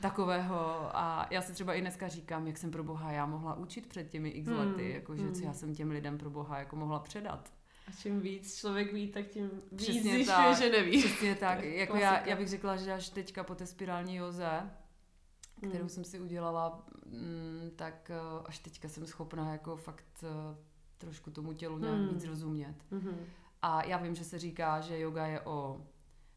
[0.00, 0.56] takového
[0.96, 4.10] a já si třeba i dneska říkám, jak jsem pro boha já mohla učit před
[4.10, 5.34] těmi x mm, lety, jakože mm.
[5.34, 7.52] co já jsem těm lidem pro boha jako mohla předat.
[7.88, 10.98] A čím víc člověk ví, tak tím víc Přesně zjišťuje, tak, že neví.
[10.98, 14.70] Přesně tak, jako já, já bych řekla, že až teďka po té spirální joze,
[15.68, 15.88] kterou mm.
[15.88, 20.56] jsem si udělala, mm, tak eh, až teďka jsem schopná jako fakt eh,
[20.98, 22.08] trošku tomu tělu nějak Hmm.
[22.08, 22.74] víc rozumět.
[22.90, 23.16] Mhm.
[23.62, 25.86] A já vím, že se říká, že yoga je o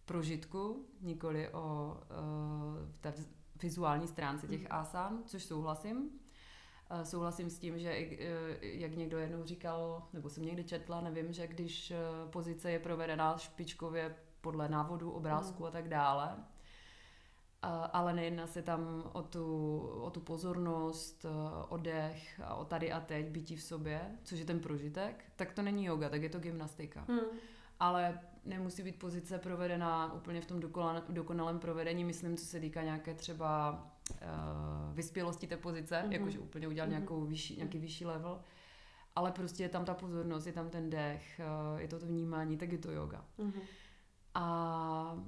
[0.05, 3.13] prožitku, nikoli o uh, té
[3.61, 5.97] vizuální stránce těch asán, což souhlasím.
[5.97, 8.17] Uh, souhlasím s tím, že uh,
[8.61, 13.37] jak někdo jednou říkal, nebo jsem někdy četla, nevím, že když uh, pozice je provedená
[13.37, 16.35] špičkově podle návodu, obrázku a tak dále,
[17.93, 22.91] ale nejedná se tam o tu, o tu pozornost, eh, o dech a o tady
[22.91, 26.29] a teď, bytí v sobě, což je ten prožitek, tak to není yoga, tak je
[26.29, 27.05] to gymnastika.
[27.07, 27.19] Hmm.
[27.79, 32.81] Ale nemusí být pozice provedená úplně v tom dokonalém, dokonalém provedení, myslím, co se týká
[32.83, 36.09] nějaké třeba uh, vyspělosti té pozice, Mhm.
[36.09, 36.13] mm-hmm.
[36.13, 36.91] jakože úplně udělat Mhm.
[36.95, 38.41] nějakou vyšší, nějaký vyšší level,
[39.15, 41.41] ale prostě je tam ta pozornost, je tam ten dech,
[41.73, 43.25] uh, je to to vnímání, tak je to yoga.
[43.37, 43.61] Mhm.
[44.33, 45.23] A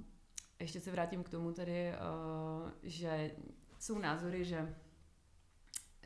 [0.60, 3.32] ještě se vrátím k tomu tedy, uh, že
[3.80, 4.76] jsou názory, že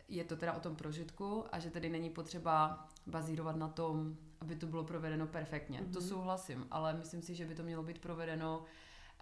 [0.07, 4.55] je to teda o tom prožitku a že tedy není potřeba bazírovat na tom, aby
[4.55, 5.81] to bylo provedeno perfektně.
[5.81, 5.93] Mm-hmm.
[5.93, 6.07] To Mhm.
[6.09, 8.59] souhlasím, ale myslím si, že by to mělo být provedeno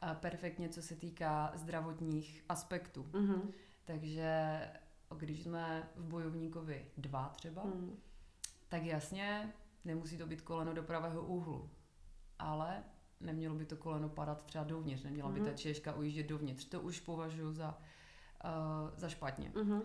[0.03, 3.09] uh, perfektně, co se týká zdravotních aspektů.
[3.13, 3.51] Mhm.
[3.85, 4.59] Takže
[5.17, 7.97] když jsme v bojovníkovi dva třeba, Mhm.
[8.69, 9.53] tak jasně,
[9.85, 11.69] nemusí to být koleno do pravého úhlu,
[12.39, 12.83] ale
[13.21, 15.49] nemělo by to koleno padat třeba dovnitř, neměla by Mhm.
[15.49, 16.65] ta češka ujíždět dovnitř.
[16.65, 17.77] To už považuji za,
[18.43, 19.51] uh, za špatně.
[19.55, 19.81] Mhm.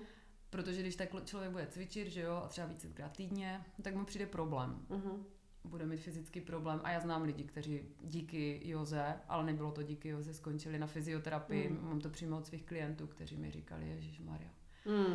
[0.51, 4.27] Protože když tak člověk bude cvičit, že jo, a třeba vícekrát týdně, tak mu přijde
[4.27, 4.87] problém.
[4.89, 5.25] Mhm.
[5.65, 6.81] Bude mít fyzický problém.
[6.85, 11.69] A já znám lidi, kteří díky Joze, ale nebylo to díky Joze, skončili na fyzioterapii.
[11.69, 11.89] Mhm.
[11.89, 14.51] Mám to přímo od svých klientů, kteří mi říkali, Ježíš Maria.
[14.87, 15.15] Mhm.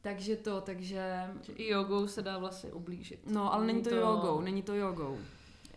[0.00, 3.30] Takže to, takže Že I jogou se dá vlastně ublížit.
[3.30, 5.18] No, ale není to, jogou, není to jogou.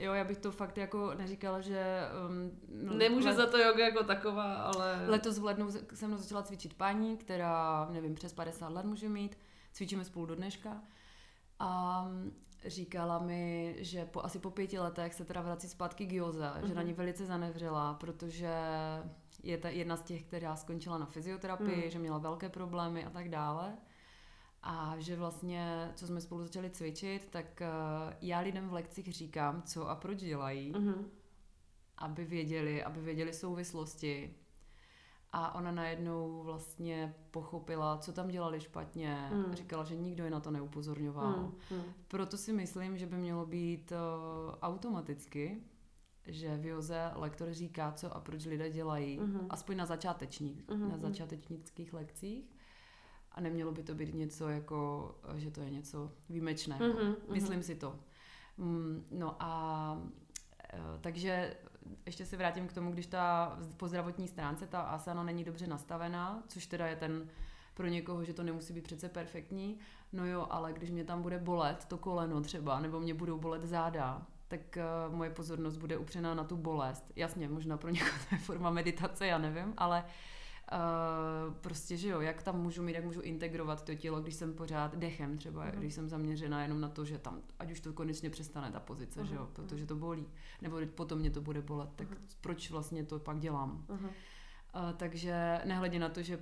[0.01, 1.99] Jo, já bych to fakt jako neříkala, že...
[2.29, 2.51] Um,
[2.87, 5.05] no, Nemůže let, za to yoga jako taková, ale...
[5.07, 9.37] Letos v lednu se mnou začala cvičit paní, která, nevím, přes 50 let může mít.
[9.73, 10.81] Cvičíme spolu do dneška.
[11.59, 12.07] A
[12.65, 16.67] říkala mi, že po, asi po pěti letech se teda vrací zpátky k Joze, mm-hmm.
[16.67, 18.53] že na ní velice zanevřela, protože
[19.43, 21.91] je ta jedna z těch, která skončila na fyzioterapii, Mm.
[21.91, 23.77] že měla velké problémy a tak dále.
[24.63, 29.61] A že vlastně, co jsme spolu začali cvičit, tak uh, já lidem v lekcích říkám,
[29.61, 31.05] co a proč dělají, Mhm.
[31.97, 34.35] aby věděli, aby věděli souvislosti.
[35.33, 39.29] A ona najednou vlastně pochopila, co tam dělali špatně.
[39.33, 39.55] Mm.
[39.55, 41.31] Říkala, že nikdo je na to neupozorňoval.
[41.37, 41.51] Mhm.
[41.71, 41.83] Mhm.
[42.07, 45.63] Proto si myslím, že by mělo být uh, automaticky,
[46.27, 49.47] že v Joze lektor říká, co a proč lidé dělají, Mhm.
[49.49, 50.99] aspoň na začátečních, Mhm, na mhm.
[51.01, 52.49] začátečnických lekcích.
[53.31, 56.85] A nemělo by to být něco jako, že to je něco výjimečného.
[56.85, 57.15] Mhm, mhm.
[57.29, 57.99] Myslím si to.
[58.57, 60.01] Mm, No a
[60.73, 61.55] eh, takže
[62.05, 66.43] ještě se vrátím k tomu, když ta po zdravotní stránce ta asana není dobře nastavená,
[66.47, 67.29] což teda je ten
[67.73, 69.79] pro někoho, že to nemusí být přece perfektní.
[70.13, 73.63] No jo, ale když mě tam bude bolet to koleno třeba, nebo mě budou bolet
[73.63, 77.11] záda, tak uh, moje pozornost bude upřená na tu bolest.
[77.15, 80.09] Jasně, možná pro někoho to je forma meditace, já nevím, ale uh,
[81.61, 84.95] prostě, že jo, jak tam můžu mít, jak můžu integrovat to tělo, když jsem pořád
[84.95, 85.71] dechem třeba, Mhm.
[85.79, 89.25] když jsem zaměřená jenom na to, že tam, ať už to konečně přestane ta pozice,
[89.25, 90.27] že jo, Mhm, protože to bolí,
[90.61, 92.17] nebo potom mě to bude bolet, tak Mhm.
[92.41, 93.85] proč vlastně to pak dělám?
[93.89, 94.05] Mhm.
[94.05, 94.11] Uh,
[94.97, 96.39] takže nehledě na to, že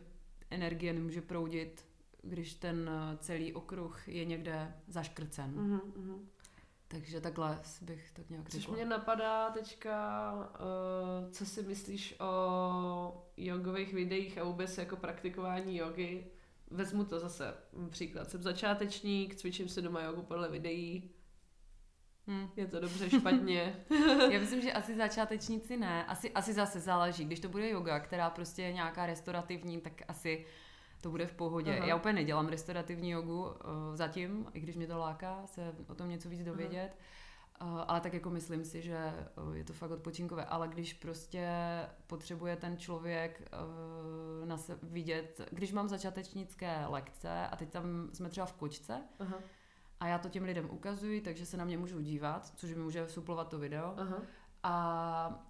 [0.50, 1.86] energie nemůže proudit,
[2.24, 5.52] když ten uh, celý okruh je někde zaškrcen.
[5.56, 6.20] Mhm.
[6.92, 8.76] Takže takhle bych tak nějak Což řekla.
[8.76, 16.26] mě napadá teďka, uh, co si myslíš o jogových videích a vůbec jako praktikování jogy.
[16.72, 18.30] Vezmu to zase mm, příklad.
[18.30, 21.12] Jsem začátečník, cvičím si doma jogu podle videí.
[22.28, 22.50] Hm.
[22.56, 23.86] Je to dobře, špatně.
[24.32, 26.06] Já myslím, že asi začátečníci ne.
[26.06, 27.26] Asi, asi zase záleží.
[27.26, 30.46] Když to bude yoga, která prostě je nějaká restaurativní, tak asi
[31.02, 31.78] to bude v pohodě.
[31.78, 31.88] Aha.
[31.88, 33.52] Já úplně nedělám restaurativní jogu uh,
[33.94, 36.98] zatím, i když mě to láká se o tom něco víc dovědět.
[37.62, 39.14] Uh, ale tak jako myslím si, že
[39.48, 40.46] uh, je to fakt odpočinkové.
[40.46, 41.50] Ale když prostě
[42.08, 43.52] potřebuje ten člověk
[44.42, 49.02] uh, na se vidět, když mám začátečnické lekce a teď tam jsme třeba v kočce
[49.20, 49.38] Aha,
[50.00, 53.10] a já to těm lidem ukazuji, takže se na mě můžou dívat, což mi může
[53.10, 54.22] suplovat to video aha.
[54.64, 55.49] a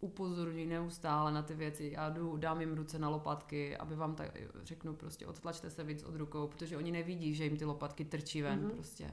[0.00, 1.90] upozorňuji neustále na ty věci.
[1.94, 6.02] Já jdu, dám jim ruce na lopatky, aby vám tak řeknu prostě odtlačte se víc
[6.04, 8.70] od rukou, protože oni nevidí, že jim ty lopatky trčí ven Mhm.
[8.70, 9.10] prostě.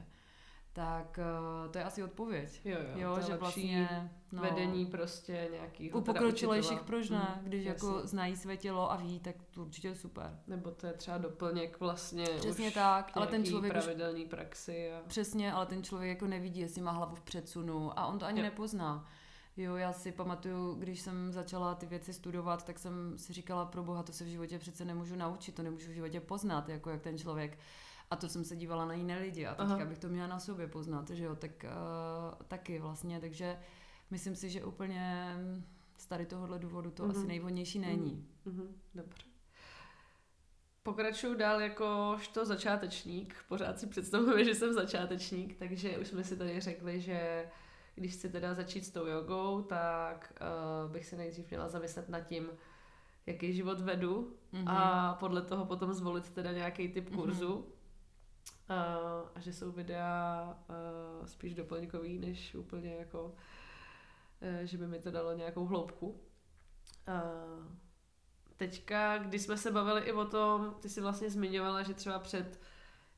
[0.72, 2.60] Tak eh, to je asi odpověď.
[2.64, 7.28] Jo, jo, Jo, že vlastně no, vedení prostě nějakýho u pokročilejších proč ne?
[7.36, 8.08] Mhm, Když jako jasně.
[8.08, 10.38] znají své tělo a ví, tak to určitě je super.
[10.46, 14.92] Nebo to je třeba doplněk vlastně Přesně už tak, ale ten nějaký člověk pravidelný praxi.
[14.92, 15.00] A...
[15.08, 18.38] Přesně, ale ten člověk jako nevidí, jestli má hlavu v předsunu a on to ani
[18.40, 18.44] Jo.
[18.44, 19.08] nepozná.
[19.56, 23.84] Jo, já si pamatuju, když jsem začala ty věci studovat, tak jsem si říkala, pro
[23.84, 27.02] boha, to se v životě přece nemůžu naučit, to nemůžu v životě poznat, jako jak
[27.02, 27.58] ten člověk
[28.10, 29.84] A to jsem se dívala na jiné lidi a teďka Aha.
[29.84, 33.58] bych to měla na sobě poznat, že jo, tak uh, taky vlastně, takže
[34.10, 35.36] myslím si, že úplně
[35.96, 37.10] z tady tohohle důvodu to mm-hmm.
[37.10, 38.26] asi nejvhodnější není.
[38.46, 38.68] Mm-hmm.
[38.94, 39.22] Dobře.
[40.82, 43.44] Pokračuju dál jakožto začátečník.
[43.48, 47.48] Pořád si představuje, že jsem začátečník, takže už jsme si tady řekli, že
[47.96, 50.32] když chci teda začít s tou jogou, tak
[50.86, 52.48] uh, bych se nejdřív měla zamyslet nad tím,
[53.26, 54.64] jaký život vedu mm-hmm.
[54.66, 57.18] a podle toho potom zvolit teda nějaký typ mhm.
[57.18, 57.48] kurzu.
[57.48, 57.76] Mm-hmm.
[58.70, 60.58] Uh, a že jsou videa
[61.20, 66.08] uh, spíš doplňkový, než úplně jako, uh, že by mi to dalo nějakou hloubku.
[66.08, 67.66] Uh,
[68.56, 72.60] teďka, když jsme se bavili i o tom, ty si vlastně zmiňovala, že třeba před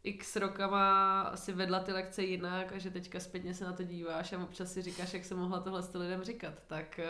[0.05, 4.33] x rokama si vedla ty lekce jinak a že teďka zpětně se na to díváš
[4.33, 6.55] a občas si říkáš, jak jsem mohla tohle lidem říkat.
[6.67, 7.01] Tak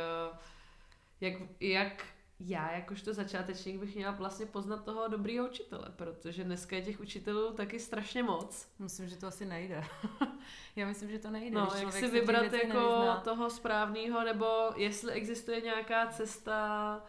[1.20, 2.04] jak, jak
[2.40, 7.52] já jakožto začátečník bych měla vlastně poznat toho dobrýho učitele, protože dneska je těch učitelů
[7.52, 8.68] taky strašně moc.
[8.78, 9.84] Myslím, že to asi nejde.
[10.76, 11.56] já myslím, že to nejde.
[11.56, 13.20] No, jak si vybrat jako nezná.
[13.20, 14.46] toho správného, nebo
[14.76, 17.02] jestli existuje nějaká cesta,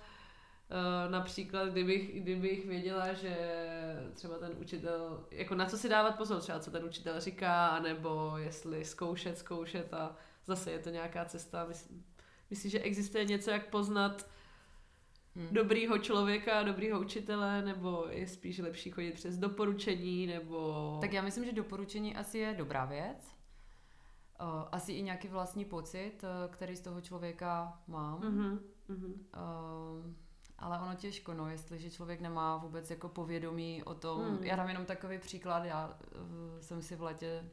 [1.10, 3.38] například, kdybych, kdybych věděla, že
[4.14, 8.34] třeba ten učitel, jako na co si dávat pozor, třeba co ten učitel říká, nebo
[8.38, 11.66] jestli zkoušet, zkoušet a zase je to nějaká cesta.
[11.66, 12.04] Myslím,
[12.50, 14.30] myslím že existuje něco, jak poznat
[15.36, 15.48] hmm.
[15.52, 20.98] dobrýho člověka, dobrýho učitele, nebo je spíš lepší chodit přes doporučení, nebo...
[21.02, 23.36] Tak já myslím, že doporučení asi je dobrá věc.
[24.42, 28.20] Uh, asi i nějaký vlastní pocit, uh, který z toho člověka mám.
[28.22, 28.60] Mm-hmm.
[28.90, 30.14] Uh,
[30.60, 34.22] ale ono těžko, no, jestliže člověk nemá vůbec jako povědomí o tom.
[34.22, 34.44] Hmm.
[34.44, 37.50] Já dám jenom takový příklad, já uh, jsem si v letě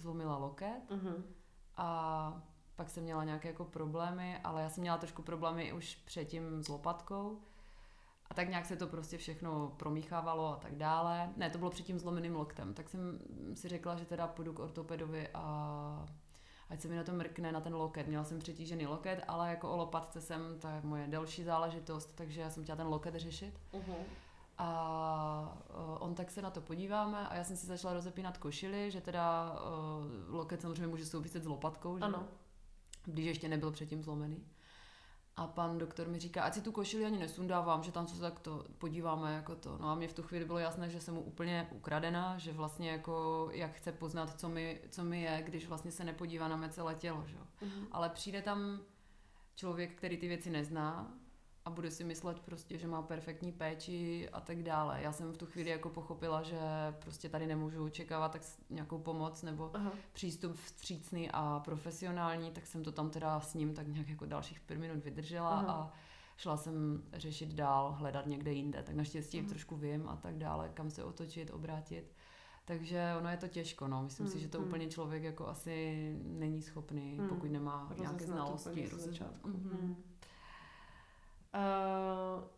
[0.00, 1.22] zlomila loket uh-huh.
[1.76, 2.42] a
[2.76, 6.68] pak jsem měla nějaké jako problémy, ale já jsem měla trošku problémy už předtím s
[6.68, 7.40] lopatkou.
[8.30, 11.32] A tak nějak se to prostě všechno promíchávalo a tak dále.
[11.36, 12.74] Ne, to bylo předtím zlomeným loktem.
[12.74, 13.18] Tak jsem
[13.54, 16.06] si řekla, že teda půjdu k ortopedovi a
[16.74, 18.06] ať se mi na to mrkne na ten loket.
[18.06, 22.40] Měla jsem přetížený loket, ale jako o lopatce jsem, to je moje další záležitost, takže
[22.40, 23.60] já jsem chtěla ten loket řešit.
[23.72, 23.94] Uh-huh.
[24.58, 25.58] A
[26.00, 29.52] on tak se na to podíváme a já jsem si začala rozepínat košily, že teda
[29.52, 32.04] uh, loket samozřejmě může souviset s lopatkou, že?
[32.04, 32.24] Ano.
[33.04, 34.44] Když ještě nebyl předtím zlomený.
[35.36, 38.38] A pan doktor mi říká, ať si tu košili ani nesundávám, že tam se tak
[38.38, 39.78] to podíváme jako to.
[39.80, 42.90] No a mě v tu chvíli bylo jasné, že jsem mu úplně ukradená, že vlastně
[42.90, 46.68] jako jak chce poznat, co mi, co mi je, když vlastně se nepodívá na mé
[46.68, 47.36] celé tělo, že?
[47.36, 47.86] Mm-hmm.
[47.92, 48.80] Ale přijde tam
[49.54, 51.14] člověk, který ty věci nezná
[51.64, 55.02] a bude si myslet prostě, že má perfektní péči a tak dále.
[55.02, 56.58] Já jsem v tu chvíli jako pochopila, že
[56.98, 59.92] prostě tady nemůžu očekávat tak nějakou pomoc nebo Aha.
[60.12, 64.60] přístup vstřícný a profesionální, tak jsem to tam teda s ním tak nějak jako dalších
[64.60, 65.72] pět minut vydržela Aha.
[65.72, 65.92] a
[66.36, 68.82] šla jsem řešit dál, hledat někde jinde.
[68.82, 69.48] Tak naštěstí Aha.
[69.48, 72.14] trošku vím a tak dále, kam se otočit, obrátit.
[72.64, 74.02] Takže ono je to těžko, no.
[74.02, 74.66] Myslím hmm, si, že to hmm.
[74.66, 77.28] úplně člověk jako asi není schopný, hmm.
[77.28, 78.88] pokud nemá nějaké znalosti.
[78.92, 79.48] Začátku.
[79.48, 79.96] Hmm.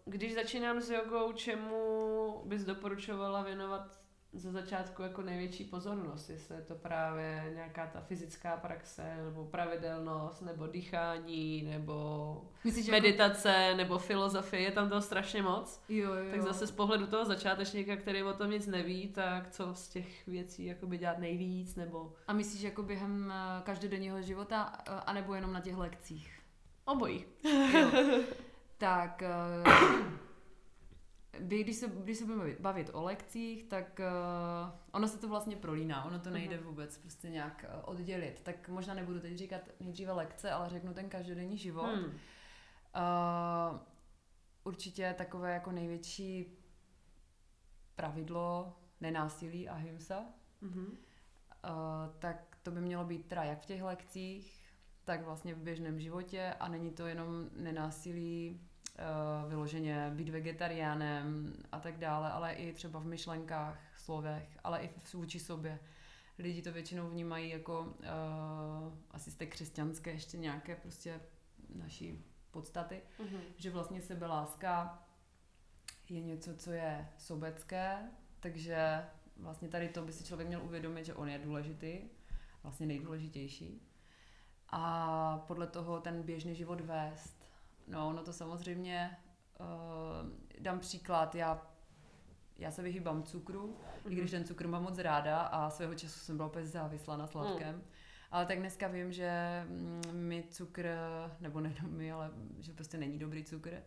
[0.05, 4.01] Když začínám s jogou, čemu bys doporučovala věnovat
[4.33, 6.31] ze začátku jako největší pozornost?
[6.31, 13.03] Jestli je to právě nějaká ta fyzická praxe, nebo pravidelnost, nebo dýchání, nebo Myslíš, jako-
[13.03, 13.77] meditace, jako...
[13.77, 15.83] nebo filozofie, je tam toho strašně moc.
[15.89, 16.31] Jo, jo.
[16.31, 20.27] Tak zase z pohledu toho začátečníka, který o tom nic neví, tak co z těch
[20.27, 22.13] věcí jakoby dělat nejvíc, nebo...
[22.29, 26.41] A myslíš jako během eh, každodenního života, eh, anebo jenom na těch lekcích?
[26.85, 27.25] Obojí.
[27.73, 27.91] Jo.
[28.79, 29.23] tak
[31.41, 35.57] vy, když se, když se budeme bavit o lekcích, tak uh, ono se to vlastně
[35.57, 36.65] prolíná, ono to nejde mhm.
[36.65, 38.41] vůbec prostě nějak uh, oddělit.
[38.41, 41.95] Tak možná nebudu teď říkat nejdříve lekce, ale řeknu ten každodenní život.
[41.95, 42.05] Hmm.
[42.05, 43.79] Uh,
[44.65, 46.59] určitě takové jako největší
[47.97, 50.25] pravidlo nenásilí a hymsa.
[50.63, 50.87] Mm-hmm.
[50.87, 54.66] Uh, tak to by mělo být teda jak v těch lekcích,
[55.07, 58.61] tak vlastně v běžném životě a není to jenom nenásilí
[58.99, 64.89] uh, vyloženě být vegetariánem a tak dále, ale i třeba v myšlenkách, slovech, ale i
[64.89, 65.79] v vůči sobě.
[66.39, 67.95] Lidi to většinou vnímají jako uh,
[69.11, 71.21] asi z té křesťanské ještě nějaké prostě
[71.75, 73.41] naší podstaty, mm-hmm.
[73.57, 75.03] že vlastně sebeláska
[76.09, 77.99] je něco, co je sobecké,
[78.41, 79.05] takže
[79.37, 82.01] vlastně tady to by si člověk měl uvědomit, že on je důležitý,
[82.63, 83.86] vlastně nejdůležitější
[84.71, 87.37] a podle toho ten běžný život vést.
[87.87, 89.17] No, no to samozřejmě,
[89.61, 91.67] uh, dám příklad, já,
[92.59, 94.13] já se vyhýbám cukru, mm-hmm.
[94.13, 94.41] i když mhm.
[94.41, 97.75] ten cukr mám moc ráda a svého času jsem byla úplně závislá na sladkém.
[97.75, 97.83] Mm.
[98.31, 100.89] Ale tak dneska vím, že mm, mi cukr,
[101.41, 103.83] nebo nejenom mi, ale že prostě není dobrý cukr,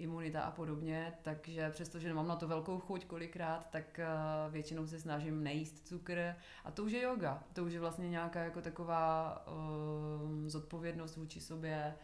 [0.00, 5.00] imunita a podobně, takže přestože nemám na to velkou chuť kolikrát, tak uh, většinou se
[5.00, 6.34] snažím nejíst cukr
[6.64, 11.40] a to už je yoga, to už je vlastně nějaká jako taková uh, zodpovědnost vůči
[11.40, 11.94] sobě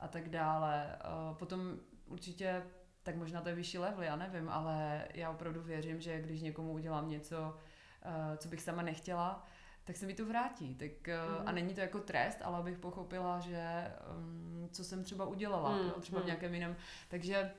[0.00, 0.98] a tak dále.
[1.04, 2.62] Uh, potom určitě,
[3.02, 6.72] tak možná to je vyšší level, já nevím, ale já opravdu věřím, že když někomu
[6.72, 7.58] udělám něco,
[8.06, 9.46] uh, co bych sama nechtěla,
[9.84, 10.74] tak se mi to vrátí.
[10.74, 11.36] Tak, mm.
[11.38, 11.54] A mhm.
[11.54, 15.88] není to jako trest, ale abych pochopila, že um, co jsem třeba udělala, mm.
[15.88, 16.26] jo, třeba v mhm.
[16.26, 16.76] nějakém jiném.
[17.08, 17.52] Takže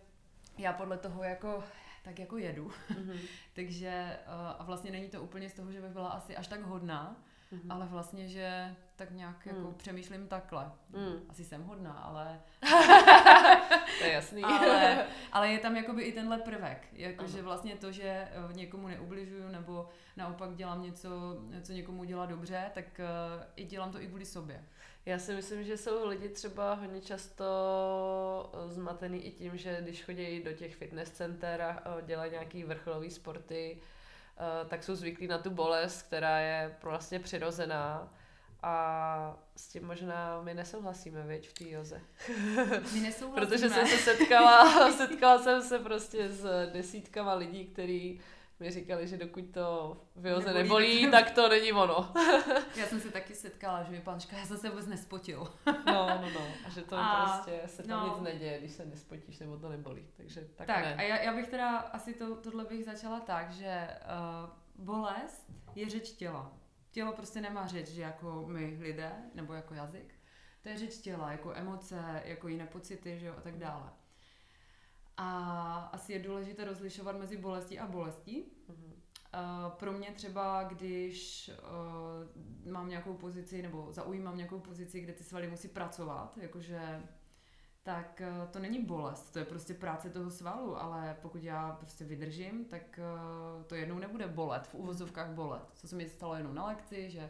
[0.58, 1.64] já podle toho jako
[2.04, 2.72] tak jako jedu.
[2.90, 3.20] Mm-hmm.
[3.54, 6.62] Takže uh, a vlastně není to úplně z toho, že bych byla asi až tak
[6.62, 7.24] hodná,
[7.54, 7.74] mm-hmm.
[7.74, 9.56] ale vlastně, že tak nějak mm.
[9.56, 10.72] jako přemýšlím takhle.
[10.90, 11.16] Mm.
[11.30, 12.42] Asi jsem hodná, ale...
[14.00, 14.44] to je jasný.
[14.44, 16.88] ale, ale je tam jakoby i tenhle prvek.
[16.94, 21.10] Jakože vlastně to, že eh, někomu neubližuju nebo naopak dělám něco,
[21.62, 24.64] co někomu dělá dobře, tak uh, i dělám to i kvůli sobě.
[25.06, 27.46] Já si myslím, že jsou lidi třeba hodně často
[28.54, 33.10] eh, zmatený i tím, že když chodí do těch fitness center a dělají nějaký vrcholový
[33.10, 33.82] sporty,
[34.68, 38.14] tak jsou zvyklí na tu bolest, která je vlastně přirozená
[38.64, 42.02] a s tím možná my nesouhlasíme, věď, v té joze.
[42.94, 43.46] My nesouhlasíme.
[43.46, 48.22] Protože jsem se setkala, setkala jsem se prostě s desítkama lidí, kteří
[48.64, 52.12] mi říkali, že dokud to v joze nebolí, nebolí tak, to není ono.
[52.76, 55.40] já jsem se taky setkala, že mi pan já jsem se vůbec nespotil.
[55.86, 56.48] no, no, no.
[56.66, 58.14] A že to a, prostě se tam no.
[58.14, 60.08] nic neděje, když se nespotíš nebo to nebolí.
[60.18, 60.96] Takže tak, tak ne.
[60.96, 65.90] a já, já bych teda asi to, tohle bych začala tak, že uh, bolest je
[65.90, 66.52] řeč těla
[66.94, 70.14] tělo prostě nemá řeč, že jako my lidé, nebo jako jazyk.
[70.62, 73.90] To je řeč těla, jako emoce, jako jiné pocity, že jo, a tak dále.
[75.18, 78.46] A asi je důležité rozlišovat mezi bolestí a bolestí.
[78.70, 78.94] Mm-hmm.
[79.66, 81.52] Uh, pro mě třeba, když
[82.66, 87.04] uh, mám nějakou pozici, nebo zaujímám nějakou pozici, kde ty svaly musí pracovat, jakože
[87.84, 92.06] tak eh, to není bolest, to je prostě práce toho svalu, ale pokud já prostě
[92.06, 95.64] vydržím, tak eh, to jednou nebude bolet, v uvozovkách bolet.
[95.74, 97.30] Co se mi stalo jenom na lekci, že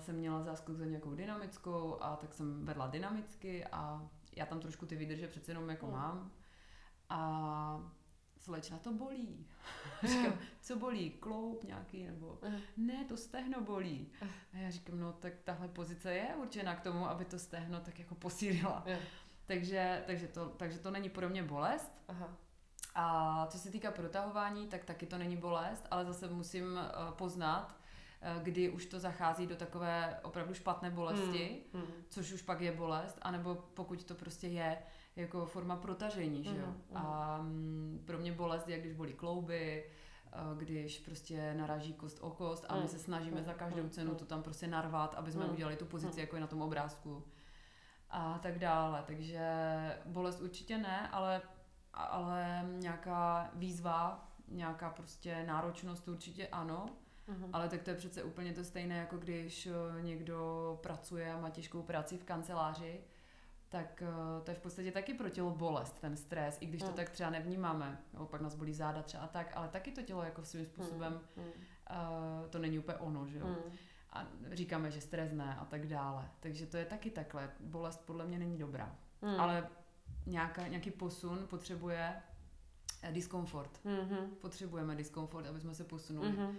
[0.00, 4.86] jsem měla záskok za nějakou dynamickou a tak jsem vedla dynamicky a já tam trošku
[4.86, 5.92] ty výdrže přece jenom jako mm.
[5.92, 6.32] mám.
[7.08, 7.90] A
[8.38, 9.46] slečna to bolí.
[10.04, 11.10] říkám, co bolí?
[11.10, 12.38] Kloup nějaký nebo
[12.76, 14.12] ne, to stehno bolí.
[14.52, 17.98] A já říkám, no tak tahle pozice je určená k tomu, aby to stehno tak
[17.98, 18.84] jako posílila.
[19.46, 21.92] Takže, takže, to, takže to není pro mě bolest.
[22.08, 22.36] Aha.
[22.94, 26.78] A co se týká protahování, tak taky to není bolest, ale zase musím
[27.10, 27.76] poznat,
[28.42, 31.82] kdy už to zachází do takové opravdu špatné bolesti, hmm.
[31.82, 31.92] Hmm.
[32.08, 34.78] což už pak je bolest, anebo pokud to prostě je
[35.16, 36.66] jako forma protažení, že jo.
[36.66, 36.76] Hmm.
[36.94, 39.84] A um, pro mě bolest je, když bolí klouby,
[40.58, 42.88] když prostě naraží kost o kost a my hmm.
[42.88, 46.36] se snažíme za každou cenu to tam prostě narvat, aby jsme udělali tu pozici, jako
[46.36, 47.24] je na tom obrázku
[48.10, 49.04] a tak dále.
[49.06, 49.48] Takže
[50.06, 51.42] bolest určitě ne, ale,
[51.92, 56.86] ale nějaká výzva, nějaká prostě náročnost určitě ano.
[57.28, 57.50] Uh-huh.
[57.52, 61.50] Ale tak to je přece úplně to stejné, jako když eh, někdo pracuje a má
[61.50, 63.00] těžkou práci v kanceláři,
[63.68, 66.88] tak eh, to je v podstatě taky pro tělo bolest, ten stres, i když to
[66.88, 66.94] uh-huh.
[66.94, 67.98] tak třeba nevnímáme.
[68.14, 71.42] Jo, pak nás bolí záda třeba tak, ale taky to tělo jako svým způsobem, uh-huh.
[71.42, 73.46] uh, to není úplně ono, že jo.
[73.46, 73.72] Uh-huh
[74.16, 76.30] a říkáme, že stres ne a tak dále.
[76.40, 77.50] Takže to je taky takhle.
[77.60, 78.96] Bolest podle mě není dobrá.
[79.22, 79.40] Mm.
[79.40, 79.68] Ale
[80.26, 82.22] nějaká, nějaký posun potřebuje
[83.02, 83.80] eh, diskomfort.
[83.84, 84.28] Mm-hmm.
[84.40, 86.32] Potřebujeme diskomfort, aby jsme se posunuli.
[86.32, 86.54] Mm-hmm.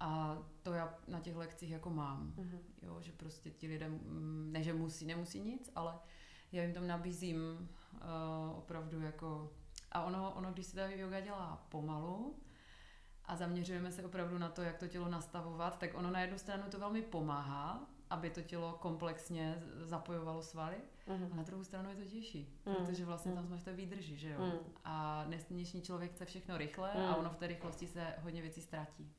[0.00, 2.34] A to já na těch lekcích jako mám.
[2.36, 2.58] Mm-hmm.
[2.82, 5.94] Jo, že prostě ti lidé, mm, ne že musí, nemusí nic, ale
[6.52, 9.50] já jim tam nabízím uh, opravdu jako...
[9.92, 12.36] A ono, ono, když se ta yoga dělá pomalu,
[13.24, 16.62] a zaměřujeme se opravdu na to, jak to tělo nastavovat, tak ono na jednu stranu
[16.70, 21.28] to velmi pomáhá, aby to tělo komplexně zapojovalo svaly, mm.
[21.32, 22.74] a na druhou stranu je to těžší, mm.
[22.74, 24.40] protože vlastně tam jsme v té výdrži, že jo.
[24.40, 24.72] Mm.
[24.84, 27.02] A dnešní člověk chce všechno rychle mm.
[27.02, 29.12] a ono v té rychlosti se hodně věcí ztratí.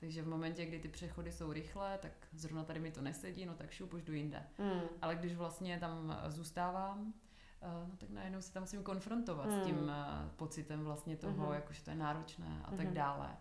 [0.00, 3.54] Takže v momentě, kdy ty přechody jsou rychlé, tak zrovna tady mi to nesedí, no
[3.54, 4.42] tak šup, už jdu jinde.
[4.58, 4.80] Mm.
[5.02, 7.14] Ale když vlastně tam zůstávám,
[7.62, 9.60] Eh, no tak najednou se tam musím konfrontovat mm.
[9.60, 9.90] s tím uh,
[10.36, 11.52] pocitem vlastně toho, mm.
[11.52, 12.76] jakože to je náročné a mm.
[12.76, 12.94] tak hmm.
[12.94, 13.36] dále.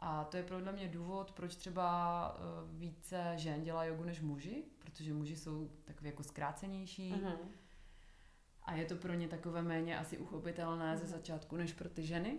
[0.00, 2.40] A to je podle mě důvod, proč třeba
[2.72, 7.12] více žen dělá jogu než muži, protože muži jsou takový jako zkrácenější.
[7.12, 7.32] Mm.
[8.62, 10.96] A je to pro ně takové méně asi uchopitelné mm.
[10.96, 12.38] ze začátku než pro ty ženy.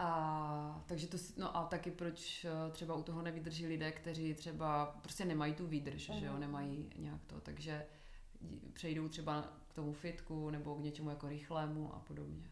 [0.00, 5.24] A takže to, no a taky proč třeba u toho nevydrží lidé, kteří třeba prostě
[5.24, 6.18] nemají tu výdrž, mm.
[6.18, 6.40] že jo, hmm.
[6.40, 7.86] nemají nějak to, takže
[8.72, 12.50] přejdou třeba k tomu fitku nebo k něčemu jako rychlému a podobně.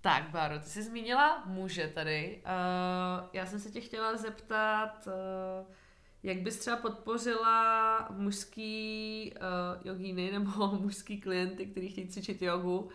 [0.00, 2.42] Tak, Báro, ty jsi zmínila muže tady.
[2.44, 5.74] Uh, já jsem se tě chtěla zeptat, uh,
[6.22, 12.88] Jak bys třeba podpořila mužský uh, jogíny nebo mužský klienty, kteří chtějí cvičit jogu,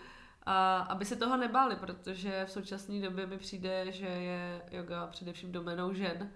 [0.45, 5.51] a aby se toho nebáli, protože v současné době mi přijde, že je yoga především
[5.51, 6.31] domenou žen,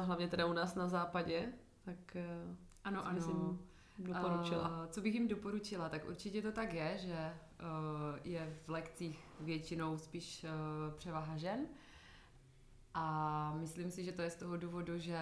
[0.00, 1.52] hlavně teda u nás na západě,
[1.84, 3.14] tak uh, ano, ano.
[3.14, 3.58] Myslím,
[3.98, 4.68] doporučila.
[4.68, 9.28] Uh, co bych jim doporučila, tak určitě to tak je, že uh, je v lekcích
[9.40, 11.66] většinou spíš uh, převaha žen,
[12.94, 15.18] a myslím si, že to je z toho důvodu, že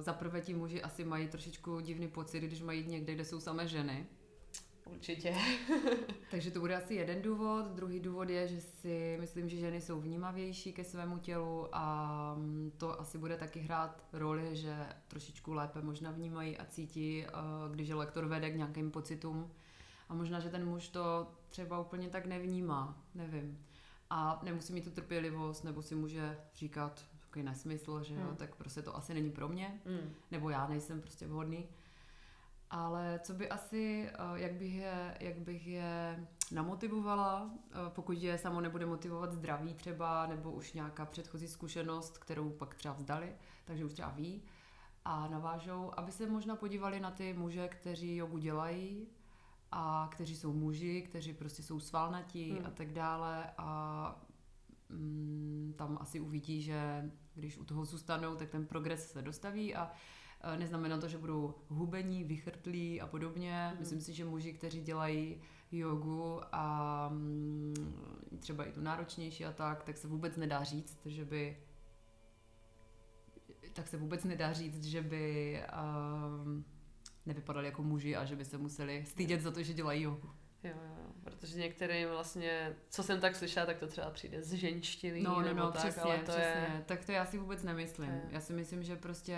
[0.00, 3.68] za prvé ti muži asi mají trošičku divný pocit, když mají někde, kde jsou samé
[3.68, 4.06] ženy.
[4.84, 5.34] Určitě.
[6.30, 7.66] Takže to bude asi jeden důvod.
[7.66, 12.72] Druhý důvod je, že si myslím, že ženy jsou vnímavější ke svému tělu a mm,
[12.76, 17.88] to asi bude taky hrát roli, že trošičku lépe možná vnímají a cítí, uh, když
[17.88, 19.50] je lektor vede k nějakým pocitům.
[20.08, 23.58] A možná, že ten muž to třeba úplně tak nevnímá, nevím
[24.10, 28.36] a nemusí mít tu trpělivost, nebo si může říkat takový nesmysl, že jo, hmm.
[28.36, 30.10] tak prostě to asi není pro mě, hmm.
[30.30, 31.68] nebo já nejsem prostě vhodný.
[32.70, 38.38] Ale co by asi, eh, jak bych je, jak bych je namotivovala, eh, pokud je
[38.38, 43.84] samo nebude motivovat zdraví třeba, nebo už nějaká předchozí zkušenost, kterou pak třeba vzdali, takže
[43.84, 44.42] už třeba ví,
[45.04, 49.06] a navážou, aby se možná podívali na ty muže, kteří jogu dělají,
[49.72, 52.66] a kteří jsou muži, kteří prostě jsou svalnatí hmm.
[52.66, 54.22] a tak dále a
[54.88, 59.90] mm, tam asi uvidí, že když u toho zůstanou, tak ten progres se dostaví a
[60.56, 63.68] neznamená to, že budou hubení, vychrtlí a podobně.
[63.68, 63.78] Hmm.
[63.78, 65.40] Myslím si, že muži, kteří dělají
[65.72, 67.74] jogu a mm,
[68.38, 71.56] třeba i tu náročnější a tak, tak se vůbec nedá říct, že by
[73.72, 75.60] tak se vůbec nedá říct, že by
[76.44, 76.64] um,
[77.26, 80.30] nevypadali jako muži a že by se museli stydět za to, že dělají jogu.
[80.64, 85.22] Jo, jo, protože některým vlastně, co jsem tak slyšela, tak to třeba přijde z ženštilí
[85.22, 86.74] no, no, nebo no, tak, přesně, ale to přesně.
[86.74, 86.84] je...
[86.86, 88.10] Tak to já si vůbec nemyslím.
[88.10, 88.22] Je.
[88.30, 89.36] Já si myslím, že prostě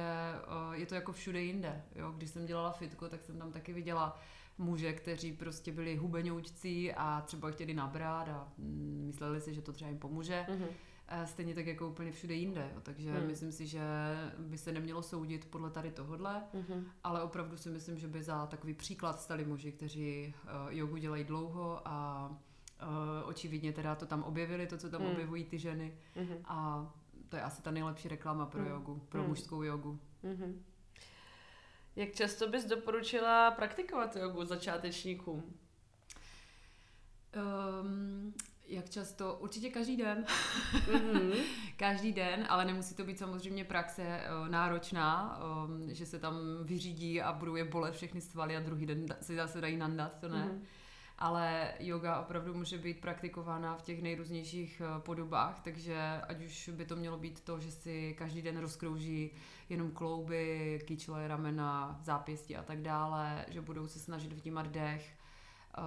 [0.73, 1.83] je to jako všude jinde.
[1.95, 2.13] Jo?
[2.17, 4.21] Když jsem dělala fitko, tak jsem tam taky viděla
[4.59, 9.73] muže, kteří prostě byli hubenoučcí a třeba chtěli nabrat a mm, mysleli si, že to
[9.73, 10.47] třeba jim pomůže.
[10.49, 10.69] Mm-hmm
[11.25, 12.71] stejně tak jako úplně všude jinde.
[12.75, 12.81] Jo.
[12.83, 13.27] Takže hmm.
[13.27, 13.81] myslím si, že
[14.39, 16.87] by se nemělo soudit podle tady tohodle, hmm.
[17.05, 21.25] ale opravdu si myslím, že by za takový příklad stali muži, kteří uh, jogu dělají
[21.25, 22.29] dlouho a
[22.83, 25.11] uh, očividně teda to tam objevili, to, co tam hmm.
[25.11, 25.99] objevují ty ženy.
[26.15, 26.37] Hmm.
[26.45, 26.87] A
[27.29, 28.71] to je asi ta nejlepší reklama pro hmm.
[28.71, 29.29] jogu, pro hmm.
[29.29, 30.01] mužskou jogu.
[30.23, 30.65] Hmm.
[31.97, 35.55] Jak často bys doporučila praktikovat jogu začátečníkům?
[37.83, 38.35] Um,
[38.69, 39.35] jak často?
[39.35, 40.25] Určitě každý den.
[40.73, 41.35] Mm-hmm.
[41.77, 47.23] každý den, ale nemusí to být samozřejmě praxe uh, náročná, um, že se tam vyřídí
[47.23, 50.45] a budou je bolet všechny svaly a druhý den si zase dají nandat, to ne.
[50.45, 50.67] Mm-hmm.
[51.19, 56.85] Ale yoga opravdu může být praktikována v těch nejrůznějších uh, podobách, takže ať už by
[56.85, 59.31] to mělo být to, že si každý den rozkrouží
[59.69, 65.16] jenom klouby, kyčle, ramena, zápěstí a tak dále, že budou se snažit vnímat dech,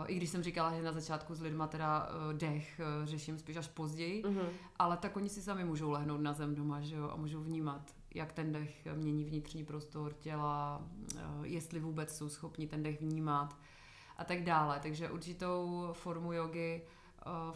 [0.07, 3.57] i když jsem říkala, že na začátku s lidma teda eh, dech eh, řeším spíš
[3.57, 4.47] až později, mm-hmm.
[4.79, 7.95] ale tak oni si sami můžou lehnout na zem doma, že jo, a můžou vnímat,
[8.15, 10.81] jak ten dech mění vnitřní prostor těla,
[11.15, 13.57] eh, jestli vůbec jsou schopni ten dech vnímat
[14.17, 14.79] a tak dále.
[14.79, 16.81] Takže určitou formu jogy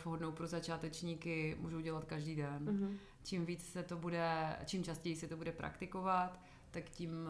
[0.04, 2.66] vhodnou pro začátečníky můžou dělat každý den.
[2.66, 2.98] Mm-hmm.
[3.24, 6.40] Čím víc se to bude, čím častěji se to bude praktikovat,
[6.72, 7.30] tak tím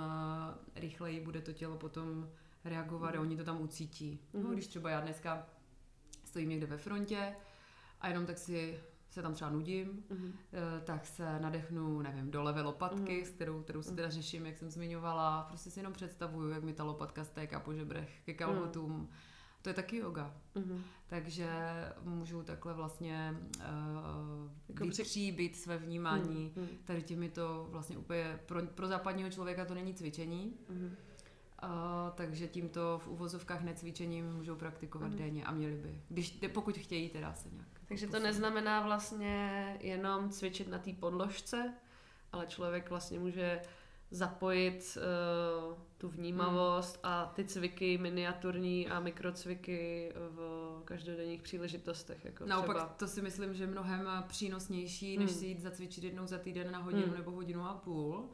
[0.75, 2.29] rychleji bude to tělo potom
[2.65, 4.19] reagovat a oni to tam ucítí.
[4.33, 4.53] No, mhm.
[4.53, 5.45] když třeba já dneska
[6.23, 7.35] stojím někde ve frontě
[8.01, 8.79] a jenom tak si
[9.13, 10.33] se tam třeba nudím, mm.
[10.83, 13.25] tak se nadechnu, nevím, do levé lopatky, mm.
[13.25, 13.95] s kterou, kterou si mhm.
[13.95, 15.45] teda řeším, jak jsem zmiňovala.
[15.47, 18.91] Prostě si jenom představuju, jak mi ta lopatka stéká po žebrech ke kalhotům.
[18.91, 19.07] Mm.
[19.61, 20.35] To je taky yoga.
[20.55, 20.81] Mm-hmm.
[21.07, 21.49] Takže
[22.03, 26.67] můžu takhle vlastně uh, jako vytříbit své vnímání mm-hmm.
[26.83, 30.95] tady těmi to vlastně úplně pro, pro západního člověka to není cvičení, mm-hmm
[31.63, 31.69] Uh,
[32.15, 35.17] takže tímto v uvozovkách necvičením můžou praktikovat mm.
[35.17, 37.67] denně a měli by, když, pokud chtějí teda se nějak.
[37.87, 41.73] Takže to neznamená vlastně jenom cvičit na té podložce,
[42.31, 43.61] ale člověk vlastně může
[44.11, 46.99] zapojit uh, tu vnímavost mm.
[47.03, 52.25] a ty cviky miniaturní a mikrocviky v každodenních příležitostech.
[52.25, 52.93] Jako Naopak třeba.
[52.97, 55.37] to si myslím, že je mnohem přínosnější, než mm.
[55.37, 57.13] si jít zacvičit jednou za týden na hodinu mm.
[57.13, 58.29] nebo hodinu a půl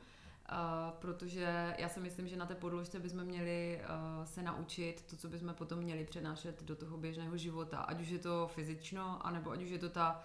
[0.51, 5.17] Uh, protože já si myslím, že na té podložce bychom měli uh, se naučit to,
[5.17, 7.77] co bychom potom měli přenášet do toho běžného života.
[7.77, 10.21] Ať už je to fyzično, anebo ať už je to ta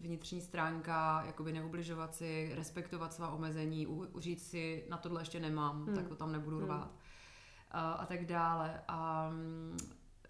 [0.00, 5.86] vnitřní stránka, jakoby neubližovat si, respektovat svá omezení, u, říct si, na tohle ještě nemám,
[5.86, 5.94] hmm.
[5.94, 6.66] tak to tam nebudu hmm.
[6.66, 6.90] rvát.
[6.90, 8.82] Uh, a tak dále.
[8.88, 9.76] A um,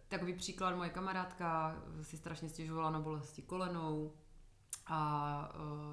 [0.08, 4.12] takový příklad, moje kamarádka si strašně stěžovala na bolesti kolenou,
[4.86, 5.52] A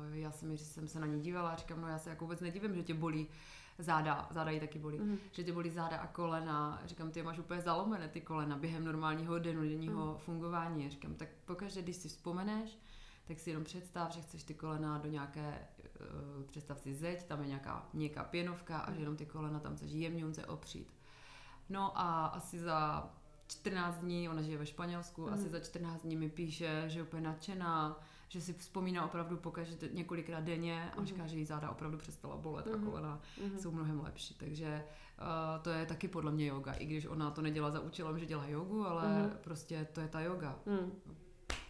[0.10, 2.26] uh, já jsem, že jsem se na ní dívala a říkám, no já se jako
[2.26, 3.28] vůbec nedivím, že tě bolí
[3.78, 5.18] záda, záda jí taky bolí, mm.
[5.32, 6.82] že tě bolí záda a kolena.
[6.86, 10.18] Říkám, ty máš úplně zalomené ty kolena během normálního denního mm.
[10.18, 10.90] fungování.
[10.90, 12.80] Říkám, tak pokaždé, když si vzpomeneš,
[13.28, 15.68] tak si jenom představ, že chceš ty kolena do nějaké,
[16.38, 19.76] uh, představ si zeď, tam je nějaká měkká pěnovka a že jenom ty kolena tam
[19.76, 20.94] chceš jemňunce opřít.
[21.70, 23.10] No a asi za
[23.48, 25.34] 14 dní, ona žije ve Španělsku, mm.
[25.34, 28.00] asi za 14 dní mi píše, že je úplně nadšená,
[28.34, 31.06] že si vzpomíná opravdu pokaždé několikrát denně a mm.
[31.06, 33.58] říká, že jí záda opravdu přestala bolet a kolena mm.
[33.58, 34.34] jsou mnohem lepší.
[34.34, 34.84] Takže
[35.22, 38.26] uh, to je taky podle mě yoga, i když ona to nedělá za účelem, že
[38.26, 40.60] dělá jogu, ale prostě to je ta yoga.
[40.66, 40.92] Mm.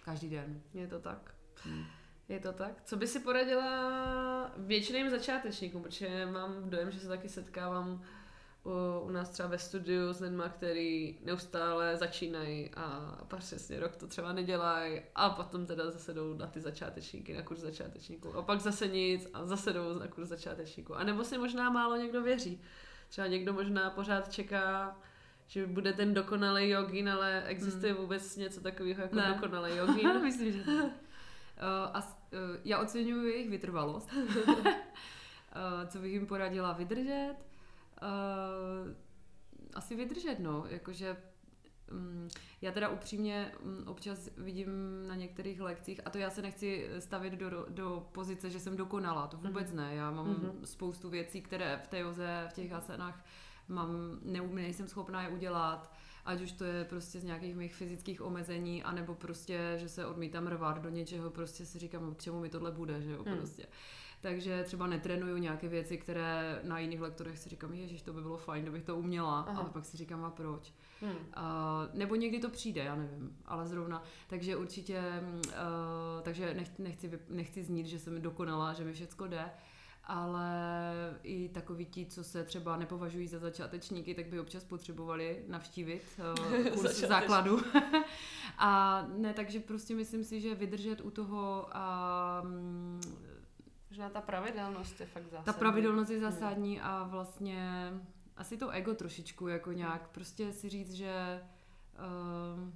[0.04, 0.62] Každý den.
[0.74, 1.36] Je to tak.
[1.66, 1.84] Mm.
[2.30, 2.82] Je to tak.
[2.84, 8.02] Co by si poradila většiným začátečníkům, protože mám dojem, že se taky setkávám u,
[9.04, 14.34] u nás třeba ve studiu s lidmi, který neustále začínají a přesně rok to třeba
[14.34, 18.88] nedělají a potom teda zase jdou na ty začátečníky, na kurz začátečníků a pak zase
[18.88, 20.96] nic a zase jdou na kurz začátečníků.
[20.96, 22.62] A nebo si možná málo někdo věří.
[23.10, 24.98] Třeba někdo možná pořád čeká,
[25.48, 28.02] že bude ten dokonalý jogin, ale existuje hmm.
[28.02, 29.34] vůbec něco takového jako ne.
[29.36, 30.22] dokonalý jogin?
[30.22, 30.84] Myslím, že ne.
[30.84, 30.90] Uh,
[31.94, 34.10] a uh, já oceňuji jejich vytrvalost.
[34.14, 34.56] uh,
[35.88, 37.36] co bych jim poradila vydržet,
[38.02, 38.92] uh,
[39.74, 41.18] asi vydržet, no, jakože
[41.92, 42.28] um,
[42.62, 44.70] já teda upřímně um, občas vidím
[45.08, 49.28] na některých lekcích, a to já se nechci stavit do, do pozice, že jsem dokonala,
[49.28, 49.76] to vůbec mm-hmm.
[49.76, 50.64] ne, já mám mm-hmm.
[50.64, 53.26] spoustu věcí, které v té joze, v těch asenách
[53.68, 55.94] mám, ne, nejsem schopná je udělat,
[56.26, 60.48] ať už to je prostě z nějakých mých fyzických omezení, anebo prostě, že se odmítám
[60.48, 63.38] rvat do něčeho, prostě si říkám, k čemu mi tohle bude, že jo, mm.
[63.38, 63.68] prostě.
[64.24, 68.38] Takže třeba netrénuju nějaké věci, které na jiných lektorech si říkám, ježiš, to by bylo
[68.38, 69.62] fajn, kdybych to uměla, Aha.
[69.62, 70.74] ale pak si říkám, a proč.
[71.02, 71.12] Hmm.
[71.12, 71.20] Uh,
[71.94, 74.04] nebo někdy to přijde, já nevím, ale zrovna.
[74.28, 75.02] Takže určitě,
[75.48, 75.54] uh,
[76.22, 79.52] takže nech, nechci, nechci znít, že jsem dokonala, že mi všecko jde,
[80.04, 80.50] ale
[81.24, 86.04] i takoví ti, co se třeba nepovažují za začátečníky, tak by občas potřebovali navštívit
[86.50, 87.60] uh, kurz základu.
[88.58, 93.00] a ne, takže prostě myslím si, že vydržet u toho a um,
[93.94, 95.46] Možná ta pravidelnost je fakt zásadní.
[95.46, 96.32] Ta pravidelnost je hmm.
[96.32, 96.86] zásadní hmm.
[96.88, 97.92] a vlastně
[98.38, 101.44] asi to ego trošičku jako nějak prostě si říct, že
[102.58, 102.70] uh,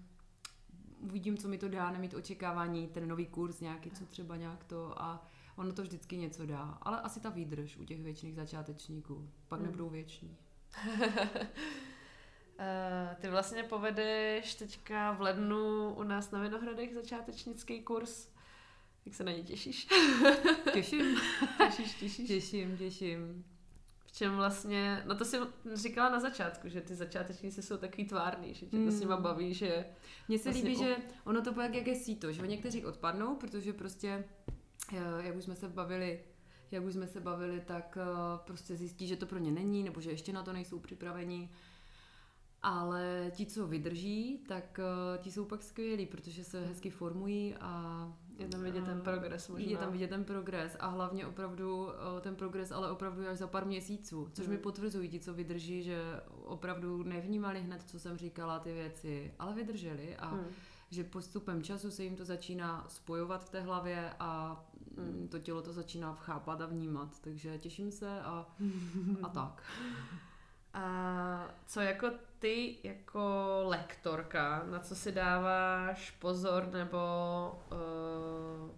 [1.09, 5.01] uvidím, co mi to dá, nemít očekávání, ten nový kurz nějaký, co třeba nějak to
[5.01, 6.77] a ono to vždycky něco dá.
[6.81, 9.29] Ale asi ta výdrž u těch věčných začátečníků.
[9.47, 9.65] Pak hmm.
[9.65, 10.37] nebudou věční.
[10.87, 11.15] Uh,
[13.21, 18.36] ty vlastně povedeš teďka v lednu u nás na Vinohradech začátečnický kurz.
[19.07, 19.87] Jak se na ně těšíš?
[20.73, 21.17] Těším.
[21.57, 22.27] těšíš, těšíš?
[22.27, 23.45] Těším, těším.
[24.05, 25.37] V čem vlastně, no to si
[25.73, 29.23] říkala na začátku, že ty začátečníci jsou takový tvárný, že tě to s nima hmm.
[29.23, 29.85] baví, že...
[30.27, 33.73] Mně se vlastně líbí, že ono to bude jak je síto, že někteří odpadnou, protože
[33.73, 34.23] prostě,
[34.93, 36.19] eh, jak už jsme se bavili,
[36.71, 40.01] jak už jsme se bavili, tak eh, prostě zjistí, že to pro ně není, nebo
[40.01, 41.49] že ještě na to nejsou připraveni.
[42.63, 48.13] Ale ti, co vydrží, tak uh, ti jsou pak skvělí, protože se hezky formují a
[48.39, 49.69] je tam vidět ten progres možná.
[49.69, 53.47] Je tam vidět ten progres a hlavně opravdu eh, ten progres, ale opravdu až za
[53.47, 54.55] pár měsíců, což hmm.
[54.55, 59.53] mi potvrzují ti, co vydrží, že opravdu nevnímali hned, co jsem říkala, ty věci, ale
[59.53, 60.45] vydrželi a hmm.
[60.89, 64.63] že postupem času se jim to začíná spojovat v té hlavě a
[64.97, 65.27] hmm.
[65.27, 68.55] to tělo to začíná chápat a vnímat, takže těším se a,
[69.23, 69.63] a tak.
[70.77, 73.19] A co jako ty jako
[73.63, 76.97] lektorka, na co si dáváš pozor nebo
[77.71, 78.71] uh,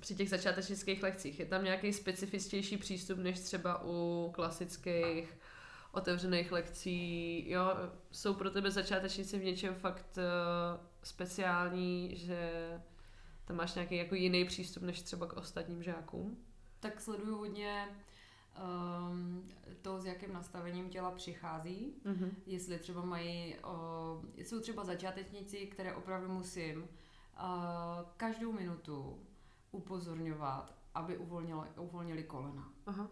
[0.00, 1.40] při těch začátečnických lekcích?
[1.40, 5.38] Je tam nějaký specifičtější přístup než třeba u klasických
[5.92, 7.50] otevřených lekcí?
[7.50, 7.76] Jo,
[8.10, 12.50] jsou pro tebe začátečníci v něčem fakt uh, speciální, že
[13.44, 16.44] tam máš nějaký jako jiný přístup než třeba k ostatním žákům?
[16.80, 17.88] Tak sleduju hodně
[18.58, 19.48] um,
[19.82, 21.94] to, s jakým nastavením těla přichází.
[22.04, 22.30] Mm-hmm.
[22.46, 26.88] Jestli třeba mají, uh, jsou třeba začátečníci, které opravdu musím uh,
[28.16, 29.18] každou minutu
[29.70, 32.72] upozorňovat, aby uvolnili, uvolnili kolena.
[32.86, 33.08] Aha.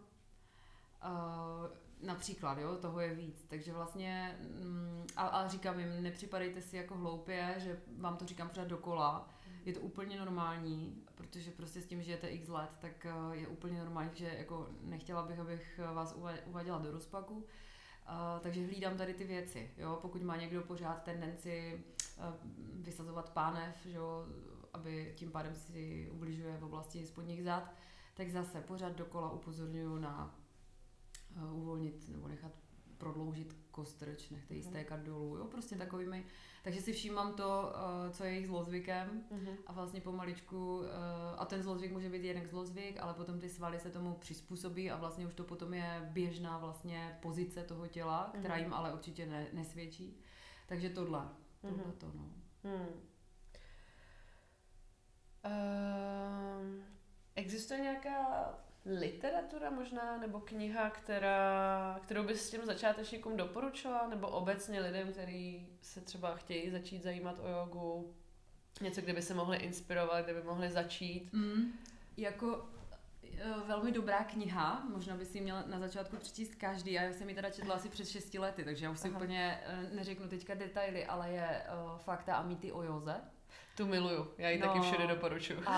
[1.05, 1.67] Uh,
[2.07, 3.45] například, jo, toho je víc.
[3.49, 8.49] Takže vlastně, mm, ale, ale říkám jim, nepřipadejte si jako hloupě, že vám to říkám
[8.49, 9.29] pořád dokola.
[9.65, 13.79] Je to úplně normální protože prostě s tím žijete x let, tak eh, je úplně
[13.79, 16.17] normální, že jako nechtěla bych, abych vás
[16.47, 17.35] uváděla do rozpaku.
[17.35, 19.71] Uh, takže hlídám tady ty věci.
[19.77, 19.99] Jo?
[20.03, 21.85] Pokud má někdo pořád tendenci
[22.73, 24.27] vysazovat pánev, že jo?
[24.73, 27.75] aby tím pádem si ubližuje v oblasti spodních zad,
[28.15, 30.35] tak zase pořád dokola upozorňuji na
[31.53, 32.53] uvolnit nebo nechat
[33.05, 34.69] prodloužit kostrč, nechte jí Mhm.
[34.71, 36.27] stékat dolů, jo, prostě takovými,
[36.63, 39.57] takže si všímám to, eh, co je jejich zlozvykem Mhm.
[39.67, 43.79] a vlastně pomaličku, eh, a ten zlozvyk může být jeden zlozvyk, ale potom ty svaly
[43.81, 48.55] se tomu přizpůsobí a vlastně už to potom je běžná vlastně pozice toho těla, která
[48.55, 48.65] Mhm.
[48.65, 50.21] jim ale určitě ne, nesvědčí.
[50.67, 51.29] Takže tohle,
[51.61, 51.93] tohle Mhm.
[51.99, 52.31] to, no.
[52.65, 52.89] Hmm.
[55.45, 56.83] Um,
[57.35, 58.55] existuje nějaká
[58.87, 66.01] literatura možná, nebo kniha, která, kterou bys těm začátečníkům doporučila, nebo obecně lidem, kteří se
[66.01, 68.15] třeba chtějí začít zajímat o jogu,
[68.81, 71.33] něco, kde by se mohli inspirovat, kde by mohli začít?
[71.33, 71.73] Mm,
[72.17, 72.69] jako
[73.23, 77.13] eh, velmi dobrá kniha, možná by si ji měl na začátku přečíst každý, a já
[77.13, 79.17] jsem ji teda četla asi před 6 lety, takže já už si Aha.
[79.17, 81.63] úplně eh, neřeknu teďka detaily, ale je
[81.93, 83.21] uh, Fakta a mýty o Joze.
[83.77, 84.67] Tu miluju, já ji No.
[84.67, 85.61] taky všude doporučuju.
[85.67, 85.73] A,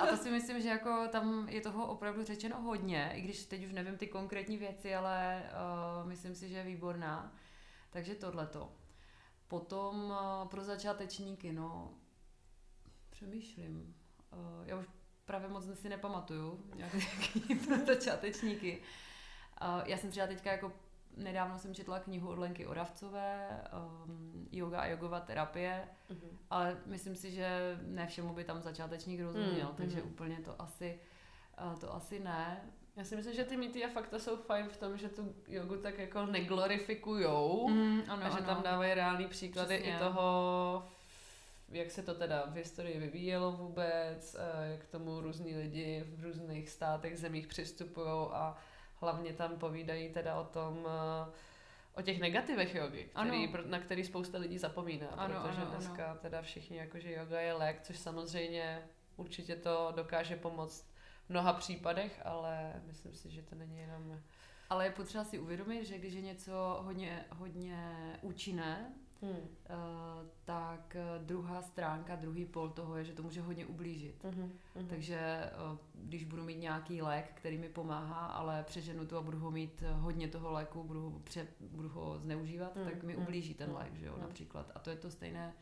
[0.00, 3.64] a to si myslím, že jako tam je toho opravdu řečeno hodně, i když teď
[3.66, 5.42] už nevím ty konkrétní věci, ale
[6.02, 7.32] uh, myslím si, že je výborná.
[7.90, 8.72] Takže tohleto.
[9.48, 11.94] Potom uh, pro začátečníky, no,
[13.10, 13.94] přemýšlím.
[14.32, 14.86] Uh, já už
[15.24, 16.98] právě moc si nepamatuju nějaké
[17.32, 18.82] knihy pro začátečníky.
[19.62, 20.72] Uh, já jsem třeba teďka jako
[21.16, 23.60] nedávno jsem četla knihu od Lenky Oravcové,
[24.06, 26.38] um, Yoga a jogová terapie, Mhm.
[26.50, 30.08] ale myslím si, že ne všemu by tam začátečník rozuměl, Mm, takže mhm.
[30.08, 31.00] úplně to asi,
[31.72, 32.60] uh, to asi ne.
[32.96, 35.76] Já si myslím, že ty mýty a fakta jsou fajn v tom, že tu jogu
[35.76, 38.46] tak jako neglorifikujou, Mm, ano, a že ano.
[38.46, 39.96] tam dávají reální příklady Přesně.
[39.96, 40.86] i toho,
[41.68, 46.24] jak se to teda v historii vyvíjelo vůbec, eh, jak k tomu různí lidi v
[46.24, 48.56] různých státech, zemích přistupují a
[49.04, 51.32] hlavně tam povídají teda o tom, eh,
[51.94, 53.62] o těch negativech jogy, který, Ano.
[53.66, 55.76] na který spousta lidí zapomíná, Ano, protože ano, ano.
[55.76, 60.90] dneska teda všichni jakože yoga je lék, což samozřejmě určitě to dokáže pomoct
[61.26, 64.20] v mnoha případech, ale myslím si, že to není jenom...
[64.70, 68.94] Ale je potřeba si uvědomit, že když je něco hodně, hodně účinné,
[69.24, 69.48] Hmm.
[69.70, 69.74] eh,
[70.44, 74.24] tak eh, druhá stránka, druhý pol toho je, že to může hodně ublížit.
[74.24, 74.52] Mhm.
[74.76, 74.86] Mhm.
[74.88, 75.50] Takže eh,
[75.94, 79.82] když budu mít nějaký lék, který mi pomáhá, ale přeženu to a budu ho mít
[79.92, 83.68] hodně toho léku, budu ho, pře, budu ho zneužívat, Mm, tak mi mm, ublíží ten
[83.70, 84.22] mm, lék, že jo, mm.
[84.22, 84.70] například.
[84.74, 85.52] A to je to stejné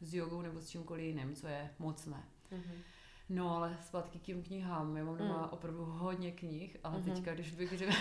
[0.00, 2.22] s jogou nebo s čímkoliv jiným, co je mocné.
[2.50, 2.74] Mhm.
[3.30, 4.96] No ale zpátky k těm knihám.
[4.96, 5.48] Já mám doma Mm.
[5.50, 7.12] opravdu hodně knih, ale Mhm.
[7.14, 7.96] teďka, když bych řekla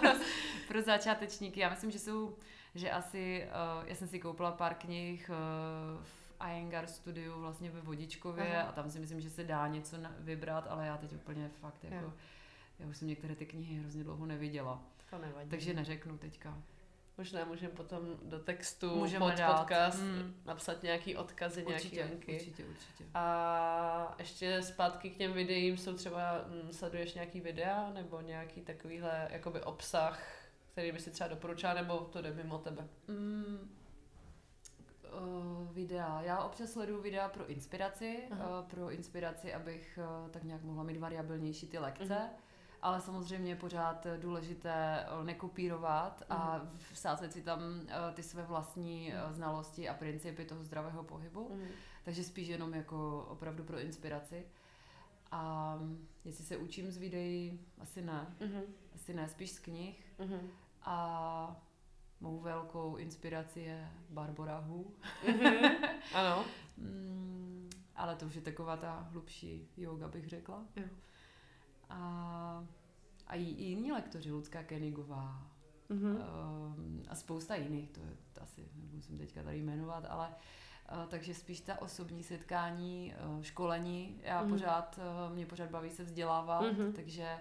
[0.00, 0.10] pro,
[0.68, 2.36] pro začátečníky, já myslím, že jsou,
[2.74, 3.46] že asi,
[3.80, 8.68] uh, já jsem si koupila pár knih uh, v Iyengar studiu vlastně ve Vodičkově Aha.
[8.68, 11.84] a tam si myslím, že se dá něco na, vybrat, ale já teď úplně fakt
[11.84, 12.12] jako, Jo.
[12.78, 15.50] já už jsem některé ty knihy hrozně dlouho neviděla, To nevadí.
[15.50, 16.58] takže neřeknu teďka.
[17.18, 19.58] Možná můžeme potom do textu Můžeme pod dát.
[19.58, 20.34] podcast Mm.
[20.44, 22.32] napsat nějaký odkazy, Určitě, nějaký linky.
[22.34, 23.04] určitě, určitě.
[23.14, 29.28] A ještě zpátky k těm videím jsou třeba, mm, sleduješ nějaký videa nebo nějaký takovýhle
[29.30, 30.22] jakoby obsah,
[30.72, 32.88] který by si třeba doporučila, nebo to jde mimo tebe?
[33.08, 33.70] Mm,
[35.12, 36.22] uh, videa.
[36.22, 38.60] Já občas sleduju videa pro inspiraci, Aha.
[38.60, 42.04] uh, pro inspiraci, abych uh, tak nějak mohla mít variabilnější ty lekce.
[42.18, 42.28] Mhm.
[42.82, 46.78] Ale samozřejmě je pořád důležité nekopírovat a Mhm.
[46.92, 51.48] vsázet si tam eh, ty své vlastní eh, znalosti a principy toho zdravého pohybu.
[51.54, 51.68] Mhm.
[52.04, 54.46] Takže spíš jenom jako opravdu pro inspiraci.
[55.30, 58.34] A mm, jestli se učím z videí, asi ne.
[58.40, 58.62] Mhm.
[58.94, 60.04] Asi ne, spíš z knih.
[60.18, 60.50] Mhm.
[60.84, 61.56] A
[62.20, 64.94] mou velkou inspirací je Barbara Hu.
[65.28, 65.74] Mhm.
[66.14, 66.44] Ano.
[66.78, 70.62] Mm, ale to už je taková ta hlubší yoga, bych řekla.
[70.76, 70.84] Jo.
[71.88, 72.64] A,
[73.26, 75.46] a i, i jiní lektoři, Lucka Kenigová
[75.88, 76.06] Mhm.
[76.16, 81.34] um, a spousta jiných, to je to asi nemusím teďka tady jmenovat, ale uh, takže
[81.34, 84.50] spíš ta osobní setkání, uh, školení, já Mhm.
[84.50, 86.92] pořád, uh, mě pořád baví se vzdělávat, Mhm.
[86.92, 87.38] takže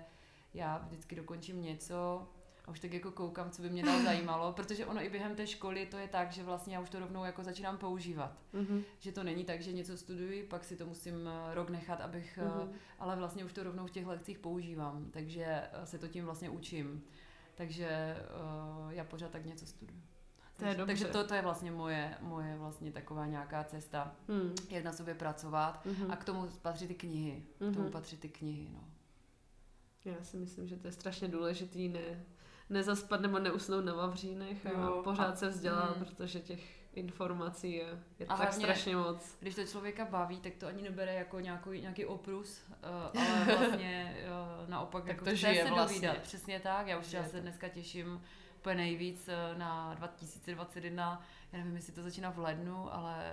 [0.54, 2.28] já vždycky dokončím něco
[2.66, 5.48] a už tak jako koukám, co by mě dál zajímalo, protože ono i během té
[5.48, 8.44] školy to je tak, že vlastně já už to rovnou jako začínám používat.
[8.54, 8.84] Mhm.
[9.00, 12.40] Že to není tak, že něco studuji, pak si to musím eh, rok nechat, abych,
[12.42, 12.72] Mhm.
[13.00, 16.50] ale vlastně už to rovnou v těch lekcích používám, takže eh, se to tím vlastně
[16.50, 17.04] učím.
[17.56, 18.18] Takže
[18.86, 20.00] uh, já pořád tak něco studuju.
[20.58, 21.20] To je takže, takže dobře.
[21.22, 24.56] to, to je vlastně moje, moje vlastně taková nějaká cesta, Mhm.
[24.70, 26.12] jak na sobě pracovat Mhm.
[26.12, 27.44] a k tomu patří ty knihy.
[27.56, 27.92] K tomu Mhm.
[27.92, 28.84] patří ty knihy, no.
[30.06, 32.24] Já si myslím, že to je strašně důležitý ne,
[32.72, 36.06] nezaspat nebo neusnout na vavřínech a Jo, pořád a- se vzdělat, mm.
[36.06, 37.86] protože těch informací je,
[38.20, 39.38] je A tak hlavně- strašně moc.
[39.40, 42.64] Když to člověka baví, tak to ani nebere jako nějaký, nějaký oprus,
[43.14, 44.18] uh, ale vlastně
[44.64, 46.08] uh, naopak Tak jako to žije se vlastně.
[46.08, 46.24] dovídat.
[46.24, 48.22] Přesně tak, já už já se dneska těším
[48.58, 53.32] úplně nejvíc uh, na 2021, já nevím, jestli to začíná v lednu, ale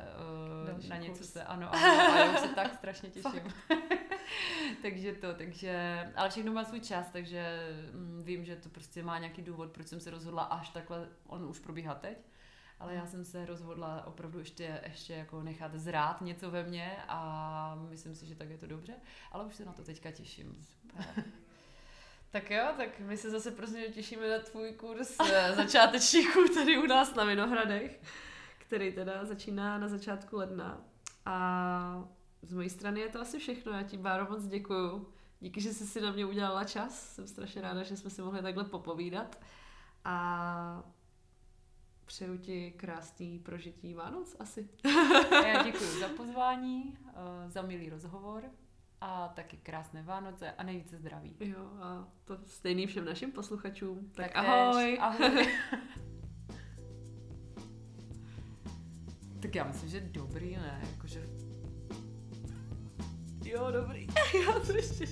[0.63, 1.33] uh, Další na něco kurz.
[1.33, 3.43] se, ano, ano, a já už se tak strašně těším.
[4.83, 9.19] takže to, takže, ale všechno má svůj čas, takže mm, vím, že to prostě má
[9.19, 12.19] nějaký důvod, proč jsem se rozhodla až takhle, on už probíhá teď,
[12.81, 17.79] ale já jsem se rozhodla opravdu ještě, ještě jako nechat zrát něco ve mně a
[17.89, 18.95] myslím si, že tak je to dobře,
[19.33, 20.57] ale už se na to teďka těším.
[20.63, 21.25] Super.
[22.31, 26.87] Tak jo, tak my se zase prostě těšíme na tvůj kurz eh, začátečníků tady u
[26.87, 28.01] nás na Vinohradech,
[28.59, 30.81] který teda začíná na začátku ledna.
[31.27, 32.09] A
[32.43, 33.73] z mojí strany je to asi všechno.
[33.73, 35.09] Já ti, Báro, moc děkuju.
[35.41, 37.15] Díky, že jsi si na mě udělala čas.
[37.15, 39.41] Jsem strašně ráda, že jsme si mohli takhle popovídat.
[40.05, 40.85] A
[42.05, 44.69] přeju ti krásný prožití Vánoc asi.
[45.47, 48.45] Já děkuji za pozvání, eh, za milý rozhovor
[49.01, 51.37] a taky krásné Vánoce a nejvíce zdraví.
[51.41, 54.11] Jo, a to stejný všem našim posluchačům.
[54.15, 54.99] Tak, tak ahoj.
[55.01, 55.49] ahoj.
[59.43, 60.81] tak já myslím, že dobrý, ne?
[60.91, 61.48] Jakože...
[63.53, 64.07] Jo, dobrý.
[64.47, 65.07] Já to ještě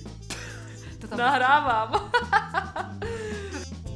[1.01, 2.11] to tam nahrávám.